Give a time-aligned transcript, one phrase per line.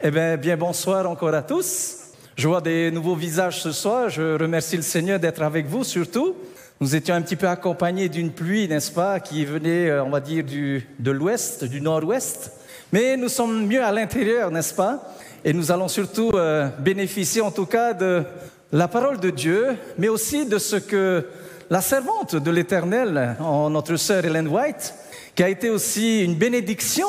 [0.00, 1.96] Eh bien, bien bonsoir encore à tous.
[2.36, 4.08] Je vois des nouveaux visages ce soir.
[4.08, 6.36] Je remercie le Seigneur d'être avec vous surtout.
[6.80, 10.20] Nous étions un petit peu accompagnés d'une pluie, n'est-ce pas, qui venait, euh, on va
[10.20, 12.52] dire, du, de l'ouest, du nord-ouest.
[12.92, 15.02] Mais nous sommes mieux à l'intérieur, n'est-ce pas?
[15.44, 18.22] Et nous allons surtout euh, bénéficier en tout cas de
[18.70, 19.66] la parole de Dieu,
[19.98, 21.26] mais aussi de ce que
[21.70, 24.94] la servante de l'Éternel, notre sœur Hélène White,
[25.34, 27.08] qui a été aussi une bénédiction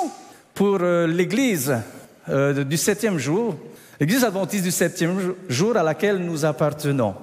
[0.56, 1.78] pour euh, l'Église
[2.30, 3.56] euh, du septième jour,
[4.00, 7.16] l'Église adventiste du septième jour à laquelle nous appartenons.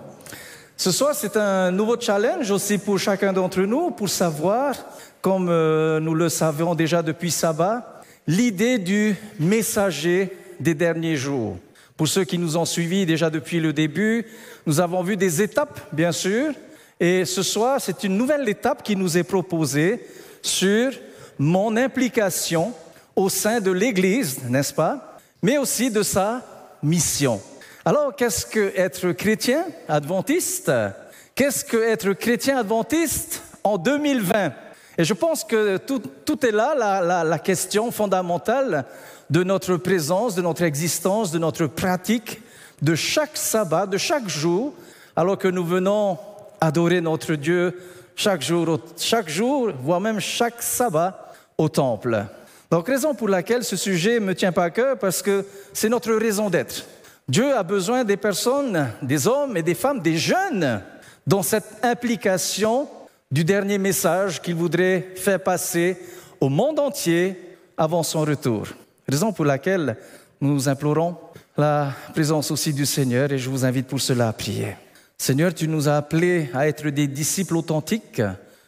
[0.76, 4.74] Ce soir, c'est un nouveau challenge aussi pour chacun d'entre nous, pour savoir,
[5.22, 11.56] comme euh, nous le savions déjà depuis Sabbat, l'idée du messager des derniers jours.
[11.96, 14.26] Pour ceux qui nous ont suivis déjà depuis le début,
[14.66, 16.52] nous avons vu des étapes, bien sûr,
[16.98, 20.00] et ce soir, c'est une nouvelle étape qui nous est proposée
[20.42, 20.92] sur
[21.38, 22.72] mon implication
[23.16, 26.42] au sein de l'Église, n'est-ce pas Mais aussi de sa
[26.82, 27.40] mission.
[27.84, 30.70] Alors, qu'est-ce que être chrétien adventiste?
[31.34, 34.52] Qu'est-ce que être chrétien adventiste en 2020
[34.98, 38.84] Et je pense que tout, est là, la, la question fondamentale
[39.30, 42.40] de notre présence, de notre existence, de notre pratique,
[42.82, 44.74] de chaque sabbat, de chaque jour,
[45.14, 46.18] alors que nous venons
[46.60, 47.78] adorer notre Dieu
[48.14, 52.26] chaque jour, chaque jour, voire même chaque sabbat au temple.
[52.70, 56.12] Donc, raison pour laquelle ce sujet me tient pas à cœur, parce que c'est notre
[56.12, 56.84] raison d'être.
[57.28, 60.82] Dieu a besoin des personnes, des hommes et des femmes, des jeunes,
[61.26, 62.88] dans cette implication
[63.30, 65.96] du dernier message qu'il voudrait faire passer
[66.40, 67.36] au monde entier
[67.76, 68.68] avant son retour.
[69.08, 69.96] Raison pour laquelle
[70.40, 71.16] nous implorons
[71.56, 74.76] la présence aussi du Seigneur et je vous invite pour cela à prier.
[75.18, 78.22] Seigneur, tu nous as appelés à être des disciples authentiques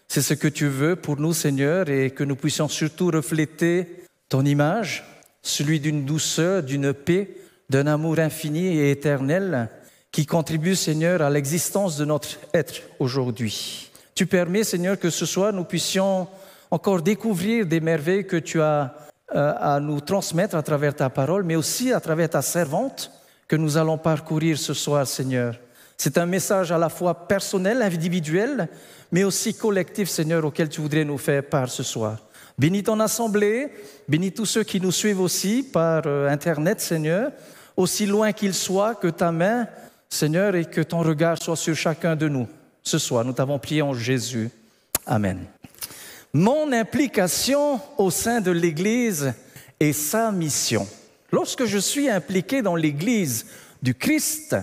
[0.08, 4.44] c'est ce que tu veux pour nous, Seigneur, et que nous puissions surtout refléter ton
[4.44, 5.04] image,
[5.42, 7.36] celui d'une douceur, d'une paix,
[7.68, 9.68] d'un amour infini et éternel
[10.10, 13.90] qui contribue, Seigneur, à l'existence de notre être aujourd'hui.
[14.14, 16.26] Tu permets, Seigneur, que ce soir nous puissions
[16.70, 18.94] encore découvrir des merveilles que tu as
[19.34, 23.10] euh, à nous transmettre à travers ta parole, mais aussi à travers ta servante
[23.46, 25.54] que nous allons parcourir ce soir, Seigneur.
[25.96, 28.68] C'est un message à la fois personnel, individuel,
[29.10, 32.18] mais aussi collectif, Seigneur, auquel tu voudrais nous faire part ce soir.
[32.58, 33.68] Bénis ton assemblée,
[34.08, 37.30] bénis tous ceux qui nous suivent aussi par euh, Internet, Seigneur,
[37.76, 39.68] aussi loin qu'ils soient, que ta main,
[40.08, 42.48] Seigneur, et que ton regard soit sur chacun de nous.
[42.82, 44.50] Ce soir, nous t'avons prié en Jésus.
[45.06, 45.44] Amen.
[46.32, 49.32] Mon implication au sein de l'Église
[49.78, 50.86] et sa mission.
[51.30, 53.46] Lorsque je suis impliqué dans l'Église
[53.82, 54.56] du Christ,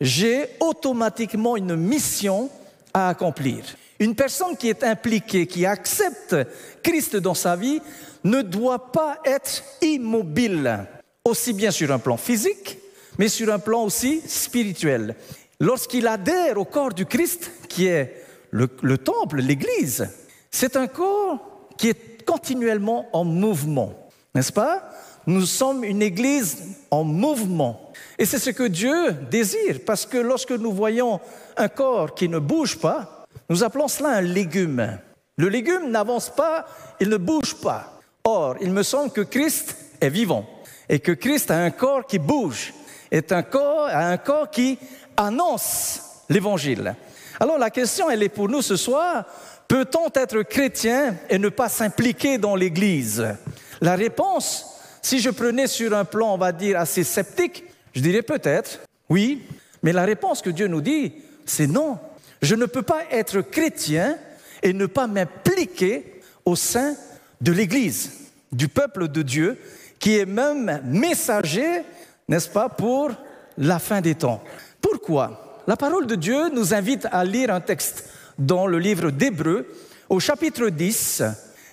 [0.00, 2.48] j'ai automatiquement une mission
[2.94, 3.64] à accomplir.
[4.00, 6.34] Une personne qui est impliquée, qui accepte
[6.82, 7.80] Christ dans sa vie,
[8.24, 10.86] ne doit pas être immobile,
[11.24, 12.78] aussi bien sur un plan physique,
[13.18, 15.16] mais sur un plan aussi spirituel.
[15.60, 20.08] Lorsqu'il adhère au corps du Christ, qui est le, temple, l'Église,
[20.50, 24.90] c'est un corps qui est continuellement en mouvement, n'est-ce pas?
[25.26, 26.56] Nous sommes une Église
[26.90, 27.92] en mouvement.
[28.18, 31.20] Et c'est ce que Dieu désire, parce que lorsque nous voyons
[31.58, 33.19] un corps qui ne bouge pas,
[33.50, 34.98] nous appelons cela un légume.
[35.36, 36.66] Le légume n'avance pas,
[37.00, 37.98] il ne bouge pas.
[38.24, 40.48] Or, il me semble que Christ est vivant
[40.88, 42.72] et que Christ a un corps qui bouge,
[43.10, 44.78] est un corps, a un corps qui
[45.16, 46.94] annonce l'évangile.
[47.40, 49.24] Alors la question, elle est pour nous ce soir,
[49.66, 53.34] peut-on être chrétien et ne pas s'impliquer dans l'Église?
[53.80, 54.66] La réponse,
[55.02, 59.42] si je prenais sur un plan, on va dire, assez sceptique, je dirais peut-être, oui,
[59.82, 61.14] mais la réponse que Dieu nous dit,
[61.46, 61.98] c'est non.
[62.42, 64.16] Je ne peux pas être chrétien
[64.62, 66.94] et ne pas m'impliquer au sein
[67.40, 68.12] de l'Église,
[68.52, 69.58] du peuple de Dieu,
[69.98, 71.82] qui est même messager,
[72.28, 73.10] n'est-ce pas, pour
[73.58, 74.42] la fin des temps.
[74.80, 75.62] Pourquoi?
[75.66, 78.04] La parole de Dieu nous invite à lire un texte
[78.38, 79.66] dans le livre d'Hébreu,
[80.08, 81.22] au chapitre 10,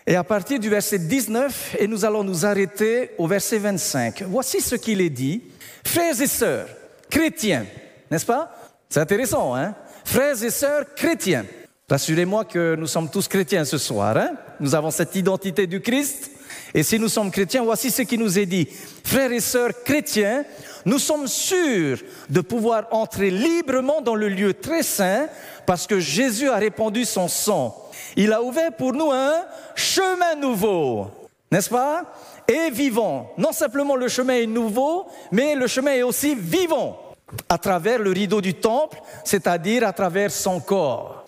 [0.06, 4.24] et à partir du verset 19, et nous allons nous arrêter au verset 25.
[4.28, 5.42] Voici ce qu'il est dit.
[5.84, 6.68] Frères et sœurs,
[7.10, 7.66] chrétiens,
[8.12, 8.54] n'est-ce pas?
[8.90, 9.74] C'est intéressant, hein?
[10.08, 11.46] Frères et sœurs chrétiens,
[11.90, 14.16] rassurez-moi que nous sommes tous chrétiens ce soir.
[14.16, 16.32] Hein nous avons cette identité du Christ.
[16.74, 18.70] Et si nous sommes chrétiens, voici ce qui nous est dit.
[19.04, 20.46] Frères et sœurs chrétiens,
[20.86, 22.00] nous sommes sûrs
[22.30, 25.28] de pouvoir entrer librement dans le lieu très saint
[25.66, 27.76] parce que Jésus a répandu son sang.
[28.16, 29.34] Il a ouvert pour nous un
[29.76, 31.08] chemin nouveau,
[31.52, 32.06] n'est-ce pas?
[32.48, 33.34] Et vivant.
[33.38, 36.98] Non simplement le chemin est nouveau, mais le chemin est aussi vivant
[37.50, 41.26] à travers le rideau du temple, c'est-à-dire à travers son corps.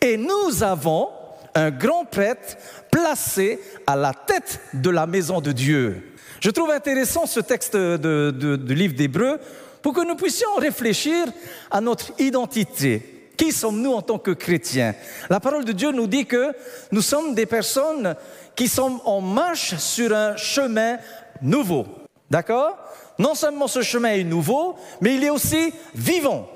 [0.00, 1.08] Et nous avons
[1.54, 2.56] un grand prêtre
[2.90, 6.12] placé à la tête de la maison de Dieu.
[6.40, 9.38] Je trouve intéressant ce texte du livre d'Hébreu
[9.82, 11.26] pour que nous puissions réfléchir
[11.70, 13.30] à notre identité.
[13.36, 14.94] Qui sommes-nous en tant que chrétiens?
[15.28, 16.52] La parole de Dieu nous dit que
[16.90, 18.16] nous sommes des personnes
[18.54, 20.98] qui sont en marche sur un chemin
[21.42, 21.86] nouveau.
[22.30, 22.76] D'accord?
[23.18, 26.48] Non seulement ce chemin est nouveau, mais il est aussi vivant.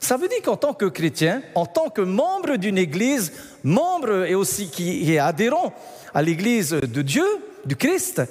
[0.00, 3.32] Ça veut dire qu'en tant que chrétien, en tant que membre d'une église,
[3.64, 5.72] membre et aussi qui est adhérent
[6.14, 7.26] à l'église de Dieu,
[7.64, 8.22] du Christ,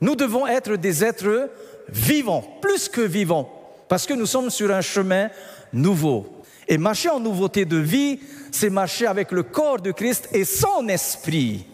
[0.00, 1.50] nous devons être des êtres
[1.88, 3.50] vivants, plus que vivants,
[3.88, 5.28] parce que nous sommes sur un chemin
[5.72, 6.26] nouveau.
[6.68, 8.20] Et marcher en nouveauté de vie,
[8.50, 11.66] c'est marcher avec le corps de Christ et son esprit.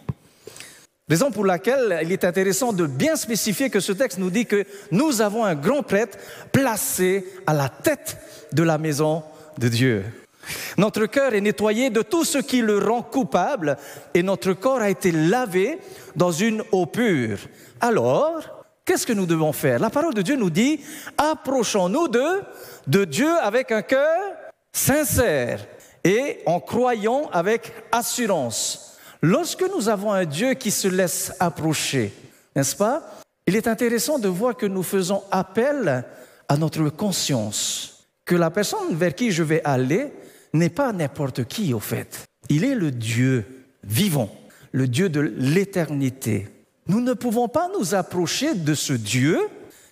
[1.12, 4.64] Raison pour laquelle il est intéressant de bien spécifier que ce texte nous dit que
[4.90, 6.16] nous avons un grand prêtre
[6.50, 8.16] placé à la tête
[8.54, 9.22] de la maison
[9.58, 10.04] de Dieu.
[10.78, 13.76] Notre cœur est nettoyé de tout ce qui le rend coupable
[14.14, 15.80] et notre corps a été lavé
[16.16, 17.40] dans une eau pure.
[17.78, 19.80] Alors, qu'est-ce que nous devons faire?
[19.80, 20.80] La parole de Dieu nous dit,
[21.18, 22.40] approchons-nous de,
[22.86, 24.32] de Dieu avec un cœur
[24.72, 25.66] sincère
[26.04, 28.91] et en croyant avec assurance.
[29.22, 32.12] Lorsque nous avons un Dieu qui se laisse approcher,
[32.56, 33.20] n'est-ce pas?
[33.46, 36.04] Il est intéressant de voir que nous faisons appel
[36.48, 40.12] à notre conscience que la personne vers qui je vais aller
[40.52, 42.24] n'est pas n'importe qui au fait.
[42.48, 44.34] Il est le Dieu vivant,
[44.72, 46.48] le Dieu de l'éternité.
[46.88, 49.38] Nous ne pouvons pas nous approcher de ce Dieu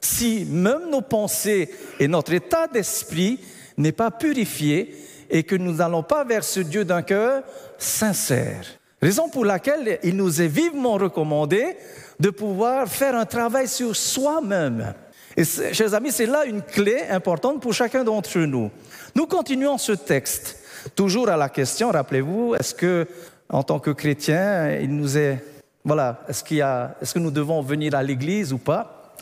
[0.00, 3.38] si même nos pensées et notre état d'esprit
[3.76, 4.96] n'est pas purifié
[5.28, 7.44] et que nous n'allons pas vers ce Dieu d'un cœur
[7.78, 8.79] sincère.
[9.02, 11.76] Raison pour laquelle il nous est vivement recommandé
[12.18, 14.92] de pouvoir faire un travail sur soi-même.
[15.36, 18.70] Et chers amis, c'est là une clé importante pour chacun d'entre nous.
[19.14, 20.58] Nous continuons ce texte,
[20.94, 23.06] toujours à la question, rappelez-vous, est-ce que,
[23.48, 25.42] en tant que chrétien, il nous est,
[25.82, 29.14] voilà, est-ce qu'il y a, est-ce que nous devons venir à l'église ou pas?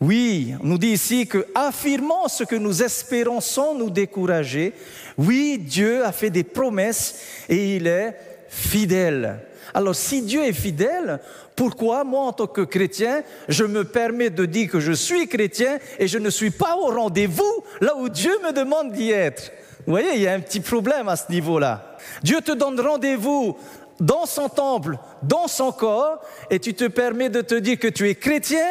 [0.00, 4.72] Oui, on nous dit ici que affirmant ce que nous espérons sans nous décourager,
[5.18, 8.16] oui, Dieu a fait des promesses et il est
[8.50, 9.38] fidèle.
[9.72, 11.20] Alors si Dieu est fidèle,
[11.54, 15.78] pourquoi moi en tant que chrétien, je me permets de dire que je suis chrétien
[15.98, 19.52] et je ne suis pas au rendez-vous là où Dieu me demande d'y être?
[19.86, 21.96] Vous voyez, il y a un petit problème à ce niveau-là.
[22.22, 23.56] Dieu te donne rendez-vous
[24.00, 26.20] dans son temple, dans son corps,
[26.50, 28.66] et tu te permets de te dire que tu es chrétien,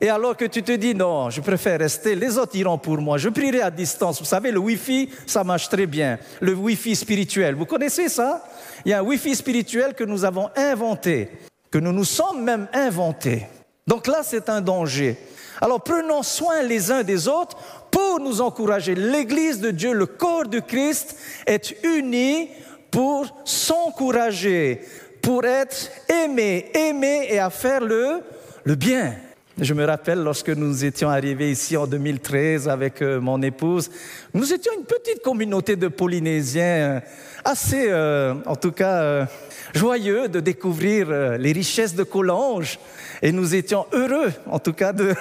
[0.00, 3.18] et alors que tu te dis non, je préfère rester, les autres iront pour moi,
[3.18, 4.20] je prierai à distance.
[4.20, 6.18] Vous savez, le Wi-Fi, ça marche très bien.
[6.40, 8.44] Le Wi-Fi spirituel, vous connaissez ça?
[8.84, 11.30] Il y a un Wi-Fi spirituel que nous avons inventé,
[11.70, 13.46] que nous nous sommes même inventés.
[13.86, 15.16] Donc là, c'est un danger.
[15.60, 17.56] Alors prenons soin les uns des autres
[17.90, 18.94] pour nous encourager.
[18.94, 21.16] L'Église de Dieu, le corps de Christ,
[21.46, 22.50] est uni
[22.90, 24.80] pour s'encourager,
[25.22, 28.22] pour être aimé, aimé et à faire le
[28.64, 29.16] bien.
[29.60, 33.90] Je me rappelle lorsque nous étions arrivés ici en 2013 avec euh, mon épouse,
[34.32, 37.00] nous étions une petite communauté de Polynésiens euh,
[37.44, 39.26] assez, euh, en tout cas,
[39.74, 42.78] joyeux de découvrir les richesses de Collonges.
[43.20, 45.12] Et nous étions heureux, en tout cas, de,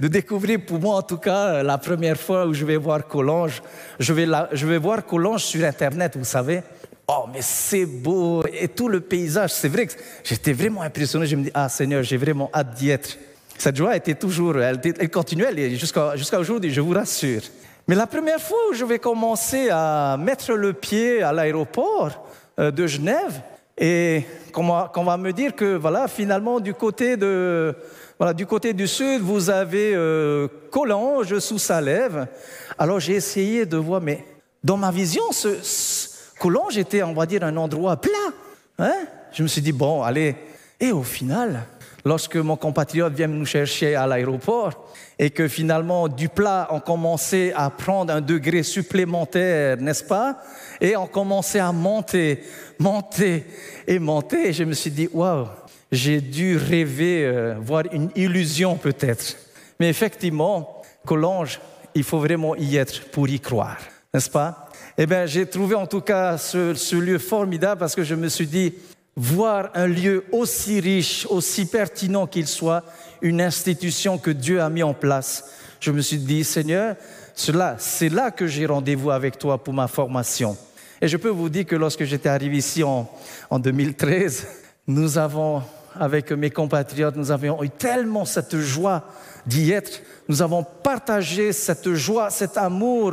[0.00, 3.62] découvrir, pour moi, en tout cas, la première fois où je vais voir Collonges.
[4.00, 6.62] Je vais, je vais voir Collonges sur Internet, vous savez.
[7.08, 8.42] Oh, mais c'est beau.
[8.58, 9.92] Et tout le paysage, c'est vrai que
[10.24, 11.26] j'étais vraiment impressionné.
[11.26, 13.18] Je me dis, ah Seigneur, j'ai vraiment hâte d'y être.
[13.58, 17.42] Cette joie était toujours, elle, elle continuait jusqu'à aujourd'hui, je vous rassure.
[17.88, 22.24] Mais la première fois où je vais commencer à mettre le pied à l'aéroport
[22.58, 23.42] euh, de Genève,
[23.78, 27.74] et qu'on va, me dire que voilà, finalement, du côté, de,
[28.18, 32.26] voilà, du, côté du sud, vous avez euh, Collonges sous Salève.
[32.78, 34.24] Alors j'ai essayé de voir, mais
[34.62, 35.48] dans ma vision, ce,
[36.38, 38.10] Collonges était, on va dire, un endroit plat.
[38.78, 39.06] Hein?
[39.32, 40.36] Je me suis dit, bon, allez.
[40.78, 41.62] Et au final,
[42.04, 47.52] lorsque mon compatriote vient nous chercher à l'aéroport et que finalement du plat on commençait
[47.54, 50.38] à prendre un degré supplémentaire, n'est-ce pas?
[50.80, 52.42] Et on commençait à monter,
[52.78, 53.44] monter
[53.86, 54.48] et monter.
[54.48, 55.46] Et je me suis dit, waouh,
[55.90, 59.36] j'ai dû rêver, euh, voir une illusion peut-être.
[59.78, 61.60] Mais effectivement, Collonges,
[61.94, 63.78] il faut vraiment y être pour y croire,
[64.12, 64.68] n'est-ce pas?
[64.96, 68.46] Eh bien, j'ai trouvé en tout cas ce lieu formidable parce que je me suis
[68.46, 68.74] dit,
[69.16, 72.82] voir un lieu aussi riche, aussi pertinent qu'il soit,
[73.20, 75.50] une institution que Dieu a mis en place,
[75.80, 76.96] je me suis dit, Seigneur,
[77.34, 80.56] cela, c'est là que j'ai rendez-vous avec toi pour ma formation.
[81.00, 83.10] Et je peux vous dire que lorsque j'étais arrivé ici en,
[83.50, 84.46] en 2013,
[84.86, 85.62] nous avons,
[85.98, 89.04] avec mes compatriotes, nous avions eu tellement cette joie
[89.46, 90.00] d'y être.
[90.28, 93.12] Nous avons partagé cette joie, cet amour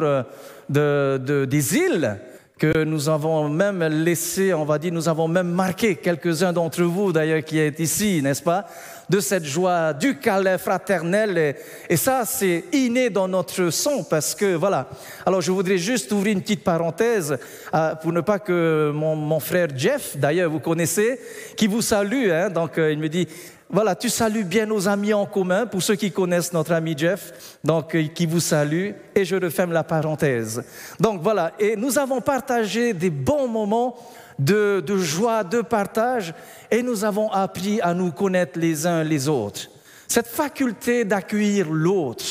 [0.70, 2.20] de, des îles
[2.60, 7.14] que nous avons même laissé, on va dire, nous avons même marqué quelques-uns d'entre vous
[7.14, 8.68] d'ailleurs qui êtes ici, n'est-ce pas,
[9.10, 11.56] de cette joie du câlin fraternel.
[11.90, 14.90] Et, ça, c'est inné dans notre sang parce que, voilà.
[15.26, 17.38] Alors, je voudrais juste ouvrir une petite parenthèse
[17.74, 21.20] euh, pour ne pas que mon, frère Jeff, d'ailleurs, vous connaissez,
[21.56, 23.28] qui vous salue, hein, donc euh, il me dit,
[23.72, 27.58] voilà, tu salues bien nos amis en commun, pour ceux qui connaissent notre ami Jeff,
[27.64, 30.64] donc euh, qui vous salue, et je referme la parenthèse.
[31.00, 33.96] Donc voilà, et nous avons partagé des bons moments
[34.40, 36.34] de, de joie, de partage,
[36.72, 39.70] et nous avons appris à nous connaître les uns les autres.
[40.08, 42.26] Cette faculté d'accueillir l'autre,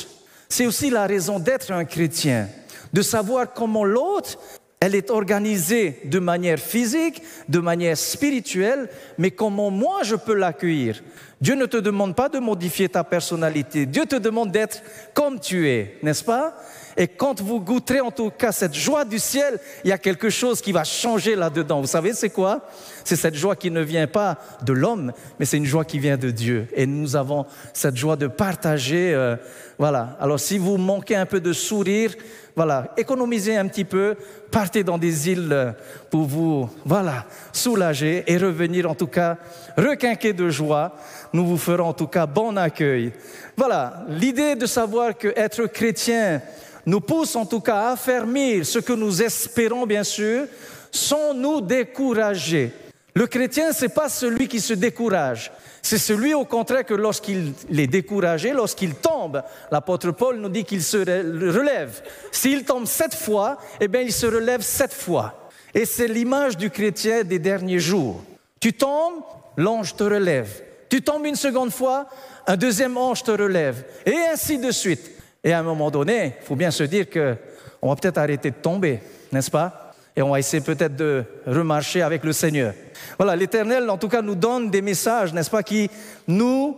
[0.49, 2.49] c'est aussi la raison d'être un chrétien,
[2.93, 4.39] de savoir comment l'autre
[4.81, 11.03] elle est organisée de manière physique, de manière spirituelle, mais comment moi je peux l'accueillir
[11.41, 14.83] Dieu ne te demande pas de modifier ta personnalité, Dieu te demande d'être
[15.15, 16.57] comme tu es, n'est-ce pas?
[16.97, 20.31] Et quand vous goûterez en tout cas cette joie du ciel, il y a quelque
[20.31, 21.81] chose qui va changer là-dedans.
[21.81, 22.67] Vous savez, c'est quoi?
[23.05, 26.17] C'est cette joie qui ne vient pas de l'homme, mais c'est une joie qui vient
[26.17, 26.67] de Dieu.
[26.75, 29.15] Et nous avons cette joie de partager.
[29.15, 29.37] Euh,
[29.79, 30.17] voilà.
[30.21, 32.15] Alors si vous manquez un peu de sourire,
[32.57, 34.17] voilà, économisez un petit peu,
[34.51, 35.75] partez dans des îles
[36.11, 39.37] pour vous, voilà, soulager et revenir en tout cas
[39.77, 40.97] requinquer de joie.
[41.33, 43.13] Nous vous ferons en tout cas bon accueil.
[43.57, 46.41] Voilà, l'idée de savoir que être chrétien
[46.87, 50.47] nous pousse en tout cas à affermir ce que nous espérons bien sûr,
[50.91, 52.73] sans nous décourager.
[53.15, 55.51] Le chrétien, c'est pas celui qui se décourage.
[55.83, 60.83] C'est celui au contraire que lorsqu'il est découragé, lorsqu'il tombe, l'apôtre Paul nous dit qu'il
[60.83, 62.03] se relève.
[62.33, 65.51] S'il tombe sept fois, eh bien il se relève sept fois.
[65.75, 68.23] Et c'est l'image du chrétien des derniers jours.
[68.61, 69.23] Tu tombes,
[69.57, 70.63] l'ange te relève.
[70.89, 72.07] Tu tombes une seconde fois,
[72.47, 73.85] un deuxième ange te relève.
[74.07, 75.11] Et ainsi de suite.
[75.45, 78.57] Et à un moment donné, il faut bien se dire qu'on va peut-être arrêter de
[78.57, 79.93] tomber, n'est-ce pas?
[80.17, 82.75] Et on va essayer peut-être de remarcher avec le Seigneur.
[83.19, 85.89] Voilà, l'Éternel, en tout cas, nous donne des messages, n'est-ce pas, qui
[86.27, 86.77] nous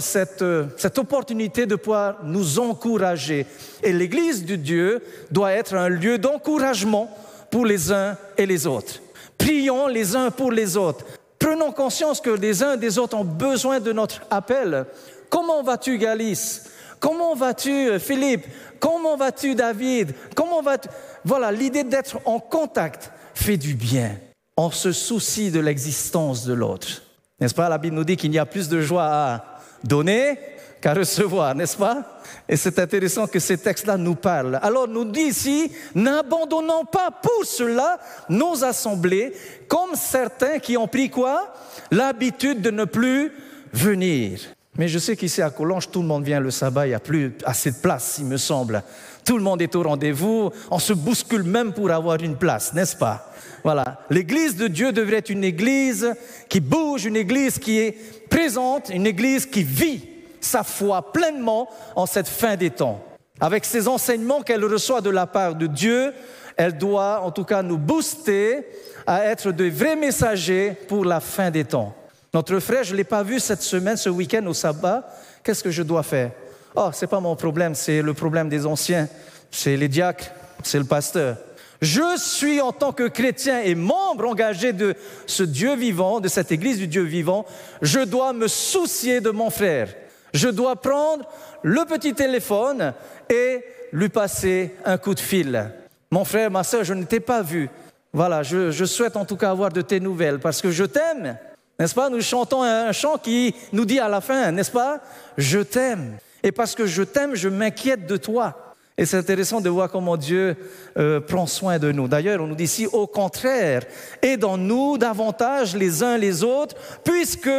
[0.00, 0.44] cette,
[0.76, 3.46] cette opportunité de pouvoir nous encourager.
[3.82, 7.14] Et l'Église de Dieu doit être un lieu d'encouragement
[7.50, 9.00] pour les uns et les autres.
[9.36, 11.04] Prions les uns pour les autres.
[11.42, 14.86] Prenons conscience que les uns et les autres ont besoin de notre appel.
[15.28, 16.70] Comment vas-tu, Galice?
[17.00, 18.46] Comment vas-tu, Philippe?
[18.78, 20.14] Comment vas-tu, David?
[20.36, 20.88] Comment vas-tu?
[21.24, 24.18] Voilà, l'idée d'être en contact fait du bien.
[24.56, 27.02] On se soucie de l'existence de l'autre.
[27.40, 27.68] N'est-ce pas?
[27.68, 29.44] La Bible nous dit qu'il y a plus de joie à
[29.82, 30.38] donner
[30.82, 32.20] qu'à recevoir, n'est-ce pas?
[32.48, 34.58] Et c'est intéressant que ces textes-là nous parlent.
[34.60, 37.98] Alors nous dit ici, n'abandonnons pas pour cela
[38.28, 39.32] nos assemblées,
[39.68, 41.54] comme certains qui ont pris quoi?
[41.90, 43.32] L'habitude de ne plus
[43.72, 44.40] venir.
[44.76, 47.00] Mais je sais qu'ici à Collonges, tout le monde vient le sabbat, il n'y a
[47.00, 48.82] plus assez de place, il me semble.
[49.24, 52.96] Tout le monde est au rendez-vous, on se bouscule même pour avoir une place, n'est-ce
[52.96, 53.30] pas?
[53.62, 56.12] Voilà, l'église de Dieu devrait être une église
[56.48, 57.92] qui bouge, une église qui est
[58.28, 60.08] présente, une église qui vit
[60.42, 63.02] sa foi pleinement en cette fin des temps.
[63.40, 66.12] Avec ces enseignements qu'elle reçoit de la part de Dieu,
[66.56, 68.66] elle doit en tout cas nous booster
[69.06, 71.94] à être de vrais messagers pour la fin des temps.
[72.34, 75.06] Notre frère, je ne l'ai pas vu cette semaine, ce week-end au sabbat.
[75.42, 76.30] Qu'est-ce que je dois faire?
[76.74, 79.08] Oh, c'est pas mon problème, c'est le problème des anciens,
[79.50, 80.30] c'est les diacres,
[80.62, 81.36] c'est le pasteur.
[81.82, 84.94] Je suis en tant que chrétien et membre engagé de
[85.26, 87.44] ce Dieu vivant, de cette Église du Dieu vivant,
[87.82, 89.88] je dois me soucier de mon frère.
[90.32, 91.28] Je dois prendre
[91.62, 92.94] le petit téléphone
[93.28, 95.70] et lui passer un coup de fil.
[96.10, 97.68] Mon frère, ma soeur, je ne t'ai pas vu.
[98.12, 101.38] Voilà, je, souhaite en tout cas avoir de tes nouvelles parce que je t'aime.
[101.78, 102.10] N'est-ce pas?
[102.10, 105.00] Nous chantons un chant qui nous dit à la fin, n'est-ce pas?
[105.38, 106.18] Je t'aime.
[106.42, 108.71] Et parce que je t'aime, je m'inquiète de toi.
[108.98, 110.54] Et c'est intéressant de voir comment Dieu
[110.98, 112.08] euh, prend soin de nous.
[112.08, 113.82] D'ailleurs, on nous dit ici, au contraire,
[114.20, 117.50] aidons-nous davantage les uns les autres, puisque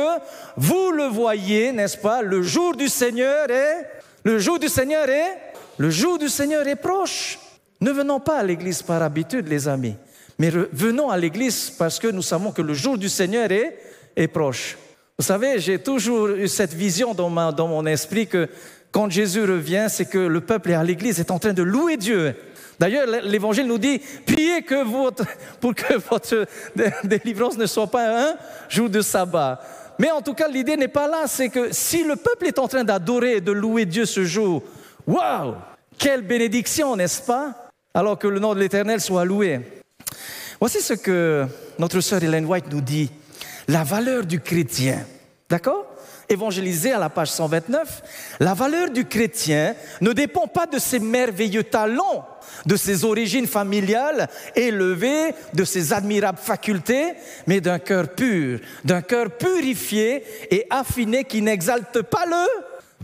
[0.56, 3.90] vous le voyez, n'est-ce pas, le jour du Seigneur est,
[4.24, 5.40] le jour du Seigneur est,
[5.78, 7.40] le jour du Seigneur est proche.
[7.82, 9.96] Ne venons pas à l'église par habitude, les amis,
[10.38, 13.78] mais venons à l'église parce que nous savons que le jour du Seigneur est,
[14.16, 14.78] est proche.
[15.18, 18.50] Vous savez, j'ai toujours eu cette vision dans, mon esprit que
[18.93, 22.35] quand Jésus revient, c'est que le peuple et l'église est en train de louer Dieu.
[22.79, 25.25] D'ailleurs, l'évangile nous dit, priez que votre,
[25.59, 26.45] pour que votre
[27.03, 28.35] délivrance ne soit pas un
[28.69, 29.59] jour de sabbat.
[29.97, 32.67] Mais en tout cas, l'idée n'est pas là, c'est que si le peuple est en
[32.67, 34.62] train d'adorer et de louer Dieu ce jour,
[35.07, 35.55] waouh,
[35.97, 37.69] quelle bénédiction, n'est-ce pas?
[37.95, 39.62] Alors que le nom de l'Éternel soit loué.
[40.59, 41.47] Voici ce que
[41.79, 43.09] notre sœur Hélène White nous dit
[43.67, 45.05] la valeur du chrétien.
[45.50, 45.92] D'accord?
[46.30, 51.63] Évangélisé à la page 129, la valeur du chrétien ne dépend pas de ses merveilleux
[51.63, 52.27] talents,
[52.65, 57.13] de ses origines familiales élevées, de ses admirables facultés,
[57.48, 62.46] mais d'un cœur pur, d'un cœur purifié et affiné qui n'exalte pas le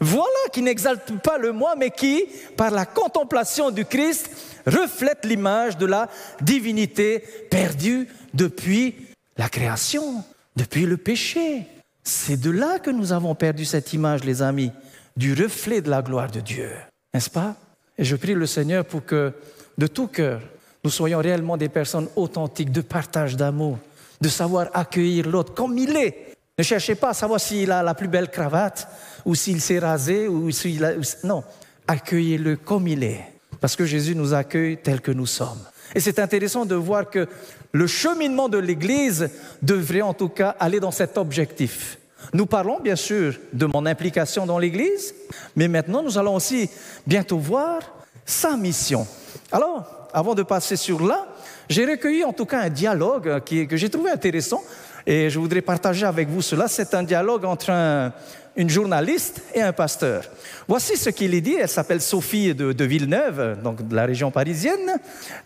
[0.01, 4.29] voilà qui n'exalte pas le moi, mais qui, par la contemplation du Christ,
[4.65, 6.07] reflète l'image de la
[6.41, 8.95] divinité perdue depuis
[9.37, 10.23] la création,
[10.55, 11.65] depuis le péché.
[12.03, 14.71] C'est de là que nous avons perdu cette image, les amis,
[15.15, 16.71] du reflet de la gloire de Dieu.
[17.13, 17.55] N'est-ce pas?
[17.97, 19.33] Et je prie le Seigneur pour que,
[19.77, 20.41] de tout cœur,
[20.83, 23.77] nous soyons réellement des personnes authentiques, de partage d'amour,
[24.21, 26.33] de savoir accueillir l'autre comme il est.
[26.57, 28.87] Ne cherchez pas à savoir s'il a la plus belle cravate
[29.25, 30.93] ou s'il s'est rasé ou s'il a...
[31.23, 31.43] Non,
[31.87, 33.38] accueillez-le comme il est.
[33.59, 35.59] Parce que Jésus nous accueille tel que nous sommes.
[35.95, 37.27] Et c'est intéressant de voir que
[37.71, 39.29] le cheminement de l'Église
[39.61, 41.97] devrait en tout cas aller dans cet objectif.
[42.33, 45.13] Nous parlons bien sûr de mon implication dans l'Église,
[45.55, 46.69] mais maintenant nous allons aussi
[47.07, 47.79] bientôt voir
[48.25, 49.07] sa mission.
[49.51, 51.27] Alors, avant de passer sur là,
[51.69, 54.61] j'ai recueilli en tout cas un dialogue que j'ai trouvé intéressant
[55.09, 56.67] et je voudrais partager avec vous cela.
[56.67, 58.13] C'est un dialogue entre un,
[58.55, 60.23] une journaliste et un pasteur.
[60.67, 61.55] Voici ce qu'il est dit.
[61.59, 64.99] Elle s'appelle Sophie de, Villeneuve, donc de la région parisienne.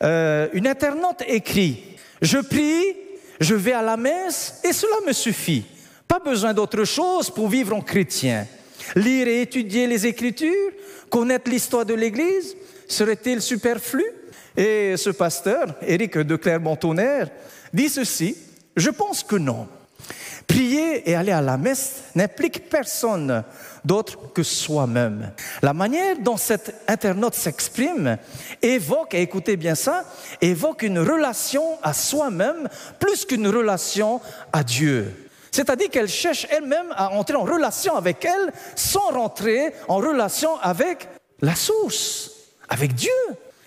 [0.03, 2.97] Euh, une internaute écrit Je prie,
[3.39, 5.63] je vais à la messe et cela me suffit.
[6.09, 8.45] Pas besoin d'autre chose pour vivre en chrétien.
[8.97, 10.71] Lire et étudier les Écritures,
[11.09, 12.53] connaître l'histoire de l'Église,
[12.85, 14.03] serait-il superflu?
[14.57, 17.29] Et ce pasteur, Éric de Clermont-Tonnerre,
[17.73, 18.35] dit ceci
[18.75, 19.67] Je pense que non.
[20.47, 23.43] Prier et aller à la messe n'implique personne
[23.85, 25.31] d'autre que soi-même.
[25.61, 28.17] La manière dont cet internaute s'exprime
[28.61, 30.03] évoque, et écoutez bien ça,
[30.41, 32.67] évoque une relation à soi-même
[32.99, 34.19] plus qu'une relation
[34.51, 35.29] à Dieu.
[35.51, 41.07] C'est-à-dire qu'elle cherche elle-même à entrer en relation avec elle sans rentrer en relation avec
[41.41, 42.31] la source,
[42.69, 43.11] avec Dieu.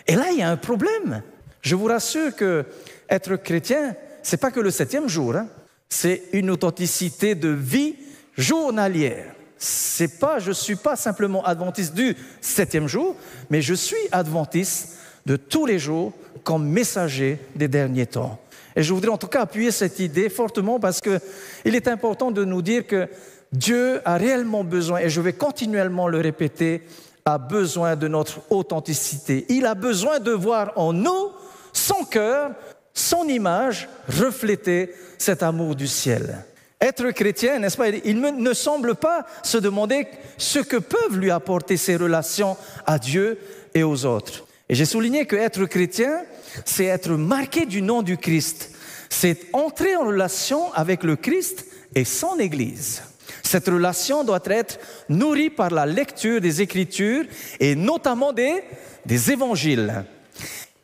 [0.07, 1.23] Et là, il y a un problème.
[1.63, 2.65] Je vous rassure que
[3.09, 3.95] être chrétien,
[4.27, 5.37] c'est pas que le septième jour.
[5.37, 5.47] Hein
[5.89, 7.95] c'est une authenticité de vie
[8.37, 9.33] journalière.
[9.57, 13.15] C'est pas, je suis pas simplement adventiste du septième jour,
[13.51, 16.13] mais je suis adventiste de tous les jours
[16.43, 18.39] comme messager des derniers temps.
[18.75, 22.45] Et je voudrais en tout cas appuyer cette idée fortement parce qu'il est important de
[22.45, 23.09] nous dire que
[23.53, 26.83] Dieu a réellement besoin, et je vais continuellement le répéter,
[27.25, 29.47] a besoin de notre authenticité.
[29.49, 31.31] Il a besoin de voir en nous
[31.73, 32.51] son cœur,
[32.97, 36.45] son image refléter cet amour du ciel.
[36.81, 41.77] Être chrétien, n'est-ce pas, il ne semble pas se demander ce que peuvent lui apporter
[41.77, 42.57] ses relations
[42.87, 43.39] à Dieu
[43.75, 44.47] et aux autres.
[44.69, 46.23] Et j'ai souligné que être chrétien,
[46.65, 48.71] c'est être marqué du nom du Christ.
[49.11, 53.03] C'est entrer en relation avec le Christ et son Église.
[53.43, 54.79] Cette relation doit être
[55.09, 57.25] nourrie par la lecture des Écritures
[57.61, 58.65] et notamment des,
[59.05, 60.05] des évangiles.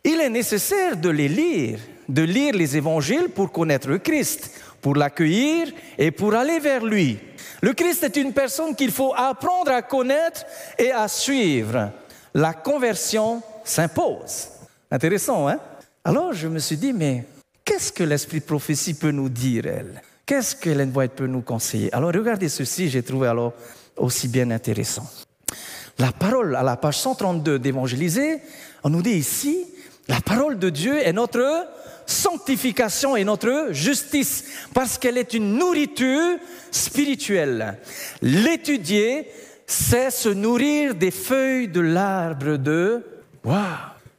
[0.05, 4.97] Il est nécessaire de les lire de lire les évangiles pour connaître le Christ, pour
[4.97, 7.19] l'accueillir et pour aller vers lui.
[7.61, 10.45] Le Christ est une personne qu'il faut apprendre à connaître
[10.79, 11.91] et à suivre.
[12.35, 14.49] La conversion s'impose.
[14.91, 15.59] Intéressant, hein?
[16.05, 17.25] Alors je me suis dit, mais
[17.65, 20.03] qu'est-ce que l'esprit prophétie peut nous dire, elle?
[20.27, 21.93] Qu'est-ce que l'Hélène White peut nous conseiller?
[21.95, 23.53] Alors regardez ceci, j'ai trouvé alors
[23.97, 25.09] aussi bien intéressant.
[25.99, 28.41] La parole à la page 132 d'évangéliser,
[28.83, 29.67] on nous dit ici,
[30.09, 31.69] la parole de Dieu est notre
[32.13, 36.39] sanctification et notre justice, parce qu'elle est une nourriture
[36.71, 37.79] spirituelle.
[38.21, 39.29] L'étudier,
[39.67, 43.05] c'est se nourrir des feuilles de l'arbre de...
[43.45, 43.63] Waouh,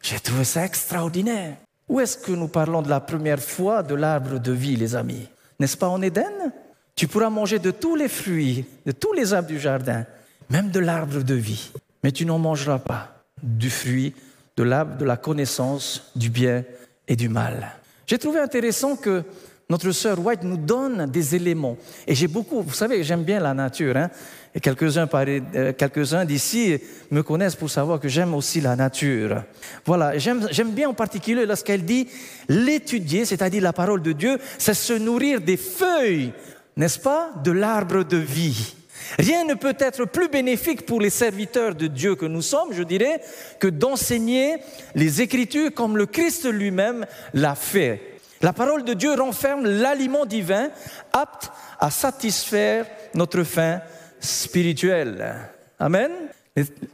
[0.02, 1.56] j'ai trouvé ça extraordinaire.
[1.88, 5.28] Où est-ce que nous parlons de la première fois de l'arbre de vie, les amis?
[5.60, 6.52] N'est-ce pas en Éden?
[6.96, 10.06] Tu pourras manger de tous les fruits, de tous les arbres du jardin,
[10.50, 11.72] même de l'arbre de vie,
[12.04, 14.14] mais tu n'en mangeras pas du fruit
[14.56, 16.64] de l'arbre de la connaissance du bien
[17.08, 17.72] et du mal.
[18.06, 19.24] J'ai trouvé intéressant que
[19.70, 21.78] notre sœur White nous donne des éléments.
[22.06, 23.96] Et j'ai beaucoup, vous savez, j'aime bien la nature.
[23.96, 24.10] Hein?
[24.54, 26.78] Et quelques-uns euh, d'ici
[27.10, 29.44] me connaissent pour savoir que j'aime aussi la nature.
[29.86, 32.08] Voilà, j'aime bien en particulier lorsqu'elle dit
[32.50, 36.34] l'étudier, c'est-à-dire la parole de Dieu, c'est se nourrir des feuilles,
[36.78, 38.76] n'est-ce pas, de l'arbre de vie.
[39.20, 42.84] Rien ne peut être plus bénéfique pour les serviteurs de Dieu que nous sommes, je
[42.84, 43.22] dirais,
[43.60, 44.58] que d'enseigner
[44.96, 48.14] les Écritures comme le Christ lui-même l'a fait.
[48.42, 50.70] La parole de Dieu renferme l'aliment divin
[51.14, 53.82] apte à satisfaire notre faim
[54.20, 55.36] spirituelle.
[55.80, 56.12] Amen.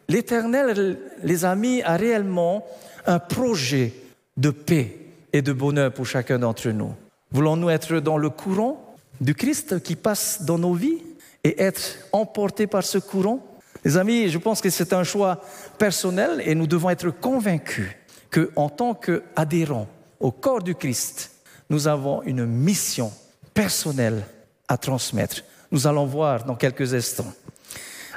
[0.07, 2.65] L'Éternel, les amis, a réellement
[3.05, 3.93] un projet
[4.37, 4.95] de paix
[5.33, 6.93] et de bonheur pour chacun d'entre nous.
[7.31, 11.01] Voulons-nous être dans le courant du Christ qui passe dans nos vies?
[11.43, 13.45] Et être emporté par ce courant
[13.83, 15.41] Les amis, je pense que c'est un choix
[15.77, 17.89] personnel et nous devons être convaincus
[18.31, 19.87] qu'en tant qu'adhérents
[20.19, 21.31] au corps du Christ,
[21.69, 23.11] nous avons une mission
[23.53, 24.25] personnelle
[24.67, 25.43] à transmettre.
[25.71, 27.31] Nous allons voir dans quelques instants.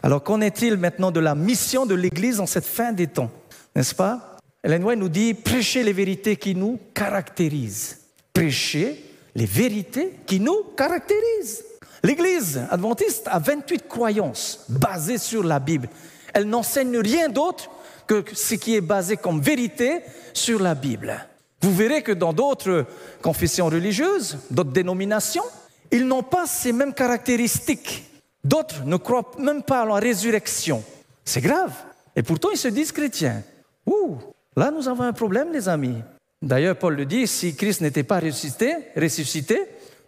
[0.02, 3.30] Alors qu'en est-il maintenant de la mission de l'Église en cette fin des temps
[3.76, 4.36] N'est-ce pas?
[4.64, 7.98] Hélène White nous dit prêcher les vérités qui nous caractérisent.
[8.32, 9.04] Prêcher
[9.34, 11.64] les vérités qui nous caractérisent.
[12.02, 15.88] L'Église adventiste a 28 croyances basées sur la Bible.
[16.34, 17.70] Elle n'enseigne rien d'autre
[18.06, 20.00] que ce qui est basé comme vérité
[20.32, 21.14] sur la Bible.
[21.60, 22.86] Vous verrez que dans d'autres
[23.22, 25.44] confessions religieuses, d'autres dénominations,
[25.92, 28.04] ils n'ont pas ces mêmes caractéristiques.
[28.42, 30.82] D'autres ne croient même pas à la résurrection.
[31.24, 31.72] C'est grave.
[32.16, 33.42] Et pourtant, ils se disent chrétiens.
[33.86, 34.16] Ouh,
[34.56, 36.02] là, nous avons un problème, les amis.
[36.40, 39.60] D'ailleurs, Paul le dit, si Christ n'était pas ressuscité, ressuscité,